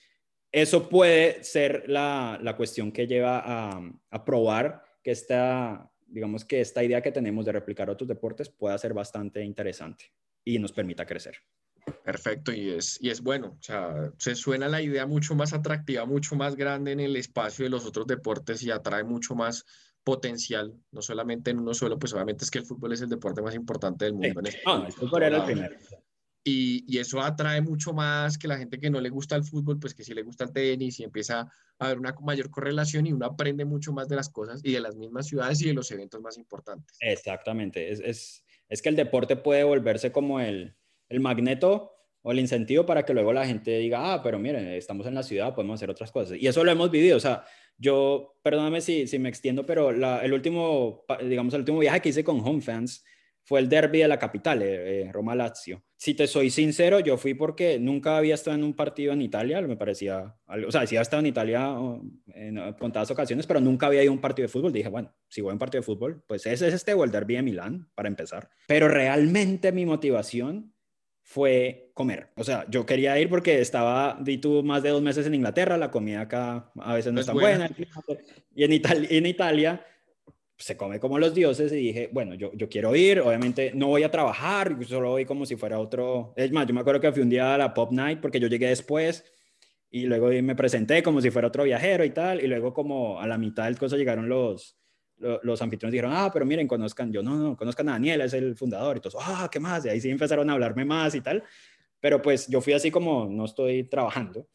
eso 0.51 0.89
puede 0.89 1.43
ser 1.43 1.83
la, 1.87 2.39
la 2.41 2.55
cuestión 2.55 2.91
que 2.91 3.07
lleva 3.07 3.41
a, 3.45 3.81
a 4.09 4.25
probar 4.25 4.83
que 5.03 5.11
esta 5.11 5.91
digamos 6.07 6.45
que 6.45 6.61
esta 6.61 6.83
idea 6.83 7.01
que 7.01 7.11
tenemos 7.11 7.45
de 7.45 7.51
replicar 7.51 7.89
otros 7.89 8.07
deportes 8.07 8.49
pueda 8.49 8.77
ser 8.77 8.93
bastante 8.93 9.43
interesante 9.43 10.05
y 10.43 10.57
nos 10.59 10.71
permita 10.71 11.05
crecer. 11.05 11.37
Perfecto, 12.03 12.51
y 12.51 12.69
es, 12.69 12.97
y 13.01 13.09
es 13.09 13.21
bueno, 13.21 13.57
o 13.59 13.63
sea, 13.63 14.11
se 14.17 14.35
suena 14.35 14.67
la 14.67 14.81
idea 14.81 15.05
mucho 15.05 15.35
más 15.35 15.53
atractiva, 15.53 16.05
mucho 16.05 16.35
más 16.35 16.55
grande 16.55 16.91
en 16.91 16.99
el 16.99 17.15
espacio 17.15 17.63
de 17.63 17.69
los 17.69 17.85
otros 17.85 18.07
deportes 18.07 18.61
y 18.63 18.71
atrae 18.71 19.03
mucho 19.03 19.35
más 19.35 19.65
potencial, 20.07 20.73
no 20.93 21.01
solamente 21.01 21.51
en 21.51 21.59
uno 21.59 21.73
solo, 21.73 21.99
pues 21.99 22.13
obviamente 22.13 22.45
es 22.45 22.49
que 22.49 22.59
el 22.59 22.65
fútbol 22.65 22.93
es 22.93 23.01
el 23.01 23.09
deporte 23.09 23.41
más 23.41 23.53
importante 23.53 24.05
del 24.05 24.13
mundo. 24.13 24.39
Sí. 24.45 24.55
En 24.55 24.63
no, 24.65 24.85
el 24.85 24.93
fútbol 24.93 25.23
era 25.23 25.37
el 25.39 25.43
primero. 25.43 25.75
Y, 26.45 26.85
y, 26.87 26.99
eso 26.99 27.19
atrae 27.19 27.59
mucho 27.59 27.91
más 27.91 28.37
que 28.37 28.47
la 28.47 28.57
gente 28.57 28.79
que 28.79 28.89
no 28.89 29.01
le 29.01 29.09
gusta 29.09 29.35
el 29.35 29.43
fútbol, 29.43 29.81
pues 29.81 29.93
que 29.93 30.05
sí 30.05 30.13
le 30.13 30.23
gusta 30.23 30.45
el 30.45 30.53
tenis 30.53 30.97
y 31.01 31.03
empieza 31.03 31.41
a 31.41 31.49
haber 31.85 31.99
una 31.99 32.15
mayor 32.21 32.49
correlación 32.49 33.05
y 33.05 33.11
uno 33.11 33.25
aprende 33.25 33.65
mucho 33.65 33.91
más 33.91 34.07
de 34.07 34.15
las 34.15 34.29
cosas 34.29 34.61
y 34.63 34.71
de 34.71 34.79
las 34.79 34.95
mismas 34.95 35.27
ciudades 35.27 35.61
y 35.61 35.67
de 35.67 35.73
los 35.73 35.91
eventos 35.91 36.21
más 36.21 36.37
importantes. 36.37 36.95
Exactamente, 37.01 37.91
es, 37.91 37.99
es, 37.99 38.45
es 38.69 38.81
que 38.81 38.87
el 38.87 38.95
deporte 38.95 39.35
puede 39.35 39.65
volverse 39.65 40.13
como 40.13 40.39
el, 40.39 40.77
el 41.09 41.19
magneto 41.19 41.91
o 42.21 42.31
el 42.31 42.39
incentivo 42.39 42.85
para 42.85 43.03
que 43.03 43.13
luego 43.13 43.33
la 43.33 43.45
gente 43.45 43.77
diga, 43.77 44.13
ah, 44.13 44.23
pero 44.23 44.39
miren, 44.39 44.69
estamos 44.69 45.05
en 45.05 45.15
la 45.15 45.23
ciudad, 45.23 45.53
podemos 45.53 45.75
hacer 45.75 45.89
otras 45.89 46.13
cosas. 46.13 46.37
Y 46.39 46.47
eso 46.47 46.63
lo 46.63 46.71
hemos 46.71 46.89
vivido, 46.91 47.17
o 47.17 47.19
sea, 47.19 47.43
yo, 47.77 48.39
perdóname 48.43 48.81
si, 48.81 49.07
si 49.07 49.19
me 49.19 49.29
extiendo, 49.29 49.65
pero 49.65 49.89
el 49.89 50.33
último, 50.33 51.05
digamos, 51.23 51.53
el 51.53 51.61
último 51.61 51.79
viaje 51.79 52.01
que 52.01 52.09
hice 52.09 52.23
con 52.23 52.39
Home 52.39 52.61
Fans 52.61 53.03
fue 53.47 53.61
el 53.61 53.69
derby 53.69 53.99
de 53.99 54.09
la 54.09 54.19
capital, 54.19 54.61
eh, 54.61 55.03
eh, 55.03 55.11
Roma-Lazio. 55.11 55.81
Si 55.95 56.13
te 56.13 56.27
soy 56.27 56.49
sincero, 56.49 56.99
yo 56.99 57.15
fui 57.15 57.33
porque 57.33 57.79
nunca 57.79 58.17
había 58.17 58.35
estado 58.35 58.57
en 58.57 58.63
un 58.65 58.75
partido 58.75 59.13
en 59.13 59.21
Italia, 59.21 59.61
me 59.61 59.77
parecía, 59.77 60.35
o 60.67 60.69
sea, 60.69 60.85
sí 60.85 60.95
había 60.95 61.03
estado 61.03 61.21
en 61.21 61.27
Italia 61.27 61.73
en 62.35 62.73
contadas 62.73 63.09
ocasiones, 63.09 63.47
pero 63.47 63.61
nunca 63.61 63.87
había 63.87 64.03
ido 64.03 64.11
a 64.11 64.15
un 64.15 64.21
partido 64.21 64.47
de 64.47 64.51
fútbol. 64.51 64.73
Dije, 64.73 64.89
bueno, 64.89 65.15
si 65.29 65.39
voy 65.39 65.51
a 65.51 65.53
un 65.53 65.59
partido 65.59 65.79
de 65.79 65.85
fútbol, 65.85 66.23
pues 66.27 66.45
ese 66.45 66.67
es 66.67 66.73
este 66.73 66.93
o 66.93 67.05
el 67.05 67.11
derby 67.11 67.35
de 67.35 67.41
Milán, 67.41 67.89
para 67.95 68.09
empezar. 68.09 68.49
Pero 68.67 68.89
realmente 68.89 69.71
mi 69.71 69.85
motivación 69.85 70.73
fue 71.27 71.91
comer. 71.93 72.29
O 72.37 72.43
sea, 72.45 72.65
yo 72.69 72.85
quería 72.85 73.19
ir 73.19 73.27
porque 73.27 73.59
estaba, 73.59 74.17
di 74.21 74.37
tú, 74.37 74.63
más 74.63 74.81
de 74.81 74.91
dos 74.91 75.01
meses 75.01 75.27
en 75.27 75.35
Inglaterra, 75.35 75.75
la 75.77 75.91
comida 75.91 76.21
acá 76.21 76.71
a 76.79 76.93
veces 76.93 77.11
no 77.11 77.19
es, 77.19 77.25
tan 77.25 77.35
buena. 77.35 77.69
Y 78.55 78.63
en, 78.63 78.71
Italia, 78.71 79.09
en 79.11 79.25
Italia 79.25 79.85
se 80.55 80.77
come 80.77 81.01
como 81.01 81.19
los 81.19 81.35
dioses 81.35 81.73
y 81.73 81.75
dije, 81.75 82.09
bueno, 82.13 82.33
yo, 82.33 82.53
yo 82.53 82.69
quiero 82.69 82.95
ir, 82.95 83.19
obviamente 83.19 83.73
no 83.75 83.87
voy 83.87 84.03
a 84.03 84.09
trabajar, 84.09 84.77
solo 84.87 85.09
voy 85.09 85.25
como 85.25 85.45
si 85.45 85.57
fuera 85.57 85.79
otro... 85.79 86.33
Es 86.37 86.49
más, 86.53 86.65
yo 86.65 86.73
me 86.73 86.79
acuerdo 86.79 87.01
que 87.01 87.11
fui 87.11 87.23
un 87.23 87.29
día 87.29 87.55
a 87.55 87.57
la 87.57 87.73
Pop 87.73 87.91
Night 87.91 88.21
porque 88.21 88.39
yo 88.39 88.47
llegué 88.47 88.69
después 88.69 89.25
y 89.91 90.03
luego 90.03 90.29
me 90.29 90.55
presenté 90.55 91.03
como 91.03 91.19
si 91.19 91.29
fuera 91.29 91.49
otro 91.49 91.65
viajero 91.65 92.05
y 92.05 92.11
tal, 92.11 92.41
y 92.41 92.47
luego 92.47 92.73
como 92.73 93.19
a 93.19 93.27
la 93.27 93.37
mitad 93.37 93.65
del 93.65 93.77
cosa 93.77 93.97
llegaron 93.97 94.29
los, 94.29 94.77
los, 95.17 95.61
anfitriones 95.61 95.91
dijeron, 95.91 96.13
ah, 96.13 96.29
pero 96.31 96.45
miren, 96.45 96.67
conozcan, 96.67 97.11
yo 97.11 97.23
no, 97.23 97.35
no, 97.35 97.57
conozcan 97.57 97.89
a 97.89 97.93
Daniel, 97.93 98.21
es 98.21 98.33
el 98.33 98.55
fundador, 98.55 98.97
y 98.97 98.99
todos, 98.99 99.15
ah, 99.19 99.49
¿qué 99.51 99.59
más? 99.59 99.85
Y 99.85 99.89
ahí 99.89 100.01
sí 100.01 100.09
empezaron 100.09 100.49
a 100.49 100.53
hablarme 100.53 100.85
más 100.85 101.15
y 101.15 101.21
tal, 101.21 101.43
pero 101.99 102.21
pues 102.21 102.47
yo 102.47 102.61
fui 102.61 102.73
así 102.73 102.91
como, 102.91 103.27
no 103.29 103.45
estoy 103.45 103.83
trabajando, 103.85 104.47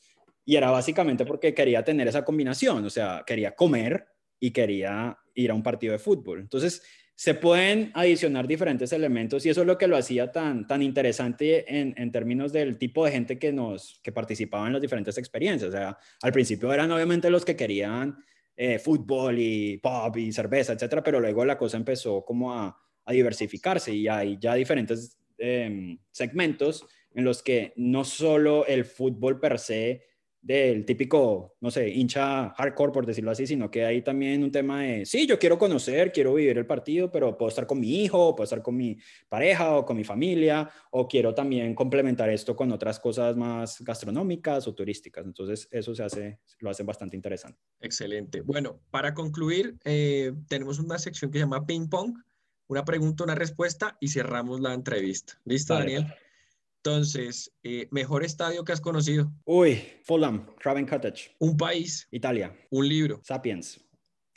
y 0.44 0.56
era 0.56 0.70
básicamente 0.70 1.24
porque 1.24 1.54
quería 1.54 1.84
tener 1.84 2.08
esa 2.08 2.24
combinación, 2.24 2.84
o 2.84 2.90
sea, 2.90 3.22
quería 3.26 3.54
comer 3.54 4.06
y 4.40 4.50
quería 4.50 5.18
ir 5.34 5.50
a 5.50 5.54
un 5.54 5.62
partido 5.62 5.92
de 5.92 5.98
fútbol. 5.98 6.40
Entonces, 6.40 6.82
se 7.14 7.34
pueden 7.34 7.92
adicionar 7.94 8.48
diferentes 8.48 8.92
elementos 8.92 9.46
y 9.46 9.50
eso 9.50 9.60
es 9.60 9.66
lo 9.66 9.78
que 9.78 9.86
lo 9.86 9.96
hacía 9.96 10.32
tan, 10.32 10.66
tan 10.66 10.82
interesante 10.82 11.78
en, 11.78 11.94
en, 11.96 12.10
términos 12.10 12.52
del 12.52 12.78
tipo 12.78 13.04
de 13.04 13.12
gente 13.12 13.38
que, 13.38 13.52
nos, 13.52 14.00
que 14.02 14.10
participaba 14.10 14.66
en 14.66 14.72
las 14.72 14.82
diferentes 14.82 15.16
experiencias. 15.18 15.68
O 15.68 15.72
sea, 15.72 15.96
al 16.22 16.32
principio 16.32 16.72
eran 16.72 16.90
obviamente 16.90 17.30
los 17.30 17.44
que 17.44 17.54
querían 17.54 18.24
eh, 18.56 18.78
fútbol 18.78 19.38
y 19.38 19.78
pop 19.78 20.16
y 20.16 20.32
cerveza, 20.32 20.72
etcétera, 20.72 21.02
pero 21.02 21.20
luego 21.20 21.44
la 21.44 21.58
cosa 21.58 21.76
empezó 21.76 22.24
como 22.24 22.52
a, 22.52 22.78
diversificarse 23.04 23.92
y 23.92 24.06
hay 24.06 24.38
ya 24.40 24.54
diferentes 24.54 25.18
eh, 25.36 25.98
segmentos 26.12 26.86
en 27.14 27.24
los 27.24 27.42
que 27.42 27.72
no 27.76 28.04
solo 28.04 28.64
el 28.64 28.84
fútbol 28.84 29.40
per 29.40 29.58
se 29.58 30.02
del 30.42 30.84
típico, 30.84 31.54
no 31.60 31.70
sé, 31.70 31.88
hincha 31.88 32.50
hardcore, 32.50 32.92
por 32.92 33.06
decirlo 33.06 33.30
así, 33.30 33.46
sino 33.46 33.70
que 33.70 33.84
hay 33.84 34.02
también 34.02 34.42
un 34.42 34.50
tema 34.50 34.82
de, 34.82 35.06
sí, 35.06 35.24
yo 35.24 35.38
quiero 35.38 35.56
conocer, 35.56 36.10
quiero 36.10 36.34
vivir 36.34 36.58
el 36.58 36.66
partido, 36.66 37.12
pero 37.12 37.38
puedo 37.38 37.48
estar 37.48 37.64
con 37.64 37.78
mi 37.78 38.02
hijo, 38.02 38.34
puedo 38.34 38.42
estar 38.42 38.60
con 38.60 38.76
mi 38.76 38.98
pareja 39.28 39.76
o 39.76 39.86
con 39.86 39.96
mi 39.96 40.02
familia, 40.02 40.68
o 40.90 41.06
quiero 41.06 41.32
también 41.32 41.76
complementar 41.76 42.28
esto 42.28 42.56
con 42.56 42.72
otras 42.72 42.98
cosas 42.98 43.36
más 43.36 43.80
gastronómicas 43.82 44.66
o 44.66 44.74
turísticas. 44.74 45.24
Entonces, 45.24 45.68
eso 45.70 45.94
se 45.94 46.02
hace, 46.02 46.40
lo 46.58 46.70
hace 46.70 46.82
bastante 46.82 47.14
interesante. 47.14 47.60
Excelente. 47.80 48.40
Bueno, 48.40 48.80
para 48.90 49.14
concluir, 49.14 49.76
eh, 49.84 50.32
tenemos 50.48 50.80
una 50.80 50.98
sección 50.98 51.30
que 51.30 51.38
se 51.38 51.44
llama 51.44 51.66
ping 51.66 51.88
pong, 51.88 52.18
una 52.66 52.84
pregunta, 52.84 53.22
una 53.22 53.36
respuesta 53.36 53.96
y 54.00 54.08
cerramos 54.08 54.60
la 54.60 54.74
entrevista. 54.74 55.38
¿Listo, 55.44 55.74
Daniel? 55.74 56.12
Entonces, 56.84 57.52
eh, 57.62 57.86
mejor 57.92 58.24
estadio 58.24 58.64
que 58.64 58.72
has 58.72 58.80
conocido. 58.80 59.32
Uy, 59.44 59.80
Fulham, 60.02 60.46
Craven 60.58 60.84
Cottage. 60.84 61.36
Un 61.38 61.56
país. 61.56 62.08
Italia. 62.10 62.52
Un 62.70 62.88
libro. 62.88 63.20
Sapiens. 63.22 63.80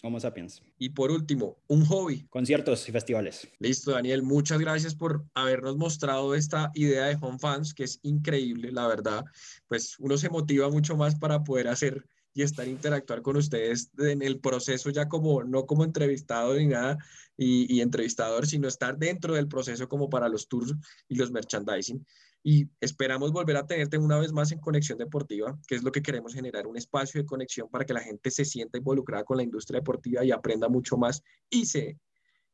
Homo 0.04 0.20
sapiens. 0.20 0.62
Y 0.78 0.90
por 0.90 1.10
último, 1.10 1.58
un 1.66 1.84
hobby. 1.86 2.28
Conciertos 2.30 2.88
y 2.88 2.92
festivales. 2.92 3.48
Listo, 3.58 3.94
Daniel. 3.94 4.22
Muchas 4.22 4.60
gracias 4.60 4.94
por 4.94 5.26
habernos 5.34 5.76
mostrado 5.78 6.36
esta 6.36 6.70
idea 6.76 7.06
de 7.06 7.18
Home 7.20 7.40
Fans, 7.40 7.74
que 7.74 7.86
es 7.86 8.00
increíble, 8.04 8.72
la 8.72 8.86
verdad. 8.86 9.26
Pues 9.68 9.96
uno 9.98 10.16
se 10.16 10.30
motiva 10.30 10.70
mucho 10.70 10.96
más 10.96 11.16
para 11.16 11.44
poder 11.44 11.68
hacer 11.68 12.06
y 12.36 12.44
estar 12.44 12.68
interactuar 12.68 13.24
con 13.24 13.38
ustedes 13.38 13.90
en 13.98 14.22
el 14.22 14.40
proceso 14.40 14.92
ya 14.92 15.08
como, 15.08 15.44
no 15.44 15.66
como 15.66 15.84
entrevistado 15.84 16.54
ni 16.54 16.68
nada 16.68 16.98
y, 17.38 17.74
y 17.74 17.82
entrevistador, 17.82 18.46
sino 18.46 18.68
estar 18.68 19.00
dentro 19.00 19.34
del 19.34 19.48
proceso 19.48 19.88
como 19.88 20.10
para 20.10 20.30
los 20.30 20.48
tours 20.48 20.76
y 21.08 21.16
los 21.16 21.32
merchandising 21.32 22.06
y 22.48 22.70
esperamos 22.80 23.32
volver 23.32 23.58
a 23.58 23.66
tenerte 23.66 23.98
una 23.98 24.20
vez 24.20 24.32
más 24.32 24.52
en 24.52 24.60
Conexión 24.60 25.00
Deportiva, 25.00 25.58
que 25.68 25.74
es 25.74 25.82
lo 25.82 25.92
que 25.92 26.04
queremos 26.04 26.36
generar, 26.36 26.68
un 26.68 26.78
espacio 26.78 27.20
de 27.20 27.26
conexión 27.26 27.68
para 27.72 27.86
que 27.86 27.94
la 27.94 28.02
gente 28.02 28.30
se 28.30 28.46
sienta 28.46 28.78
involucrada 28.78 29.24
con 29.24 29.38
la 29.38 29.44
industria 29.44 29.80
deportiva 29.80 30.24
y 30.24 30.30
aprenda 30.30 30.70
mucho 30.70 30.96
más 30.96 31.24
y 31.50 31.66
se 31.66 31.98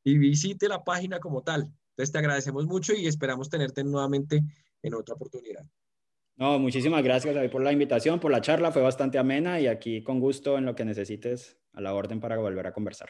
y 0.06 0.18
visite 0.18 0.70
la 0.70 0.82
página 0.82 1.20
como 1.20 1.44
tal. 1.44 1.70
Entonces 1.90 2.14
te 2.14 2.20
agradecemos 2.20 2.68
mucho 2.68 2.94
y 2.94 3.06
esperamos 3.06 3.50
tenerte 3.50 3.84
nuevamente 3.84 4.42
en 4.82 4.94
otra 4.94 5.16
oportunidad. 5.16 5.66
No, 6.38 6.58
muchísimas 6.58 7.04
gracias 7.04 7.52
por 7.52 7.62
la 7.62 7.74
invitación, 7.74 8.22
por 8.22 8.32
la 8.32 8.40
charla, 8.40 8.72
fue 8.72 8.82
bastante 8.82 9.18
amena 9.18 9.60
y 9.60 9.68
aquí 9.68 10.04
con 10.04 10.22
gusto 10.22 10.58
en 10.58 10.66
lo 10.66 10.74
que 10.74 10.86
necesites 10.86 11.60
a 11.74 11.82
la 11.82 11.94
orden 11.94 12.22
para 12.22 12.38
volver 12.38 12.66
a 12.66 12.72
conversar. 12.72 13.10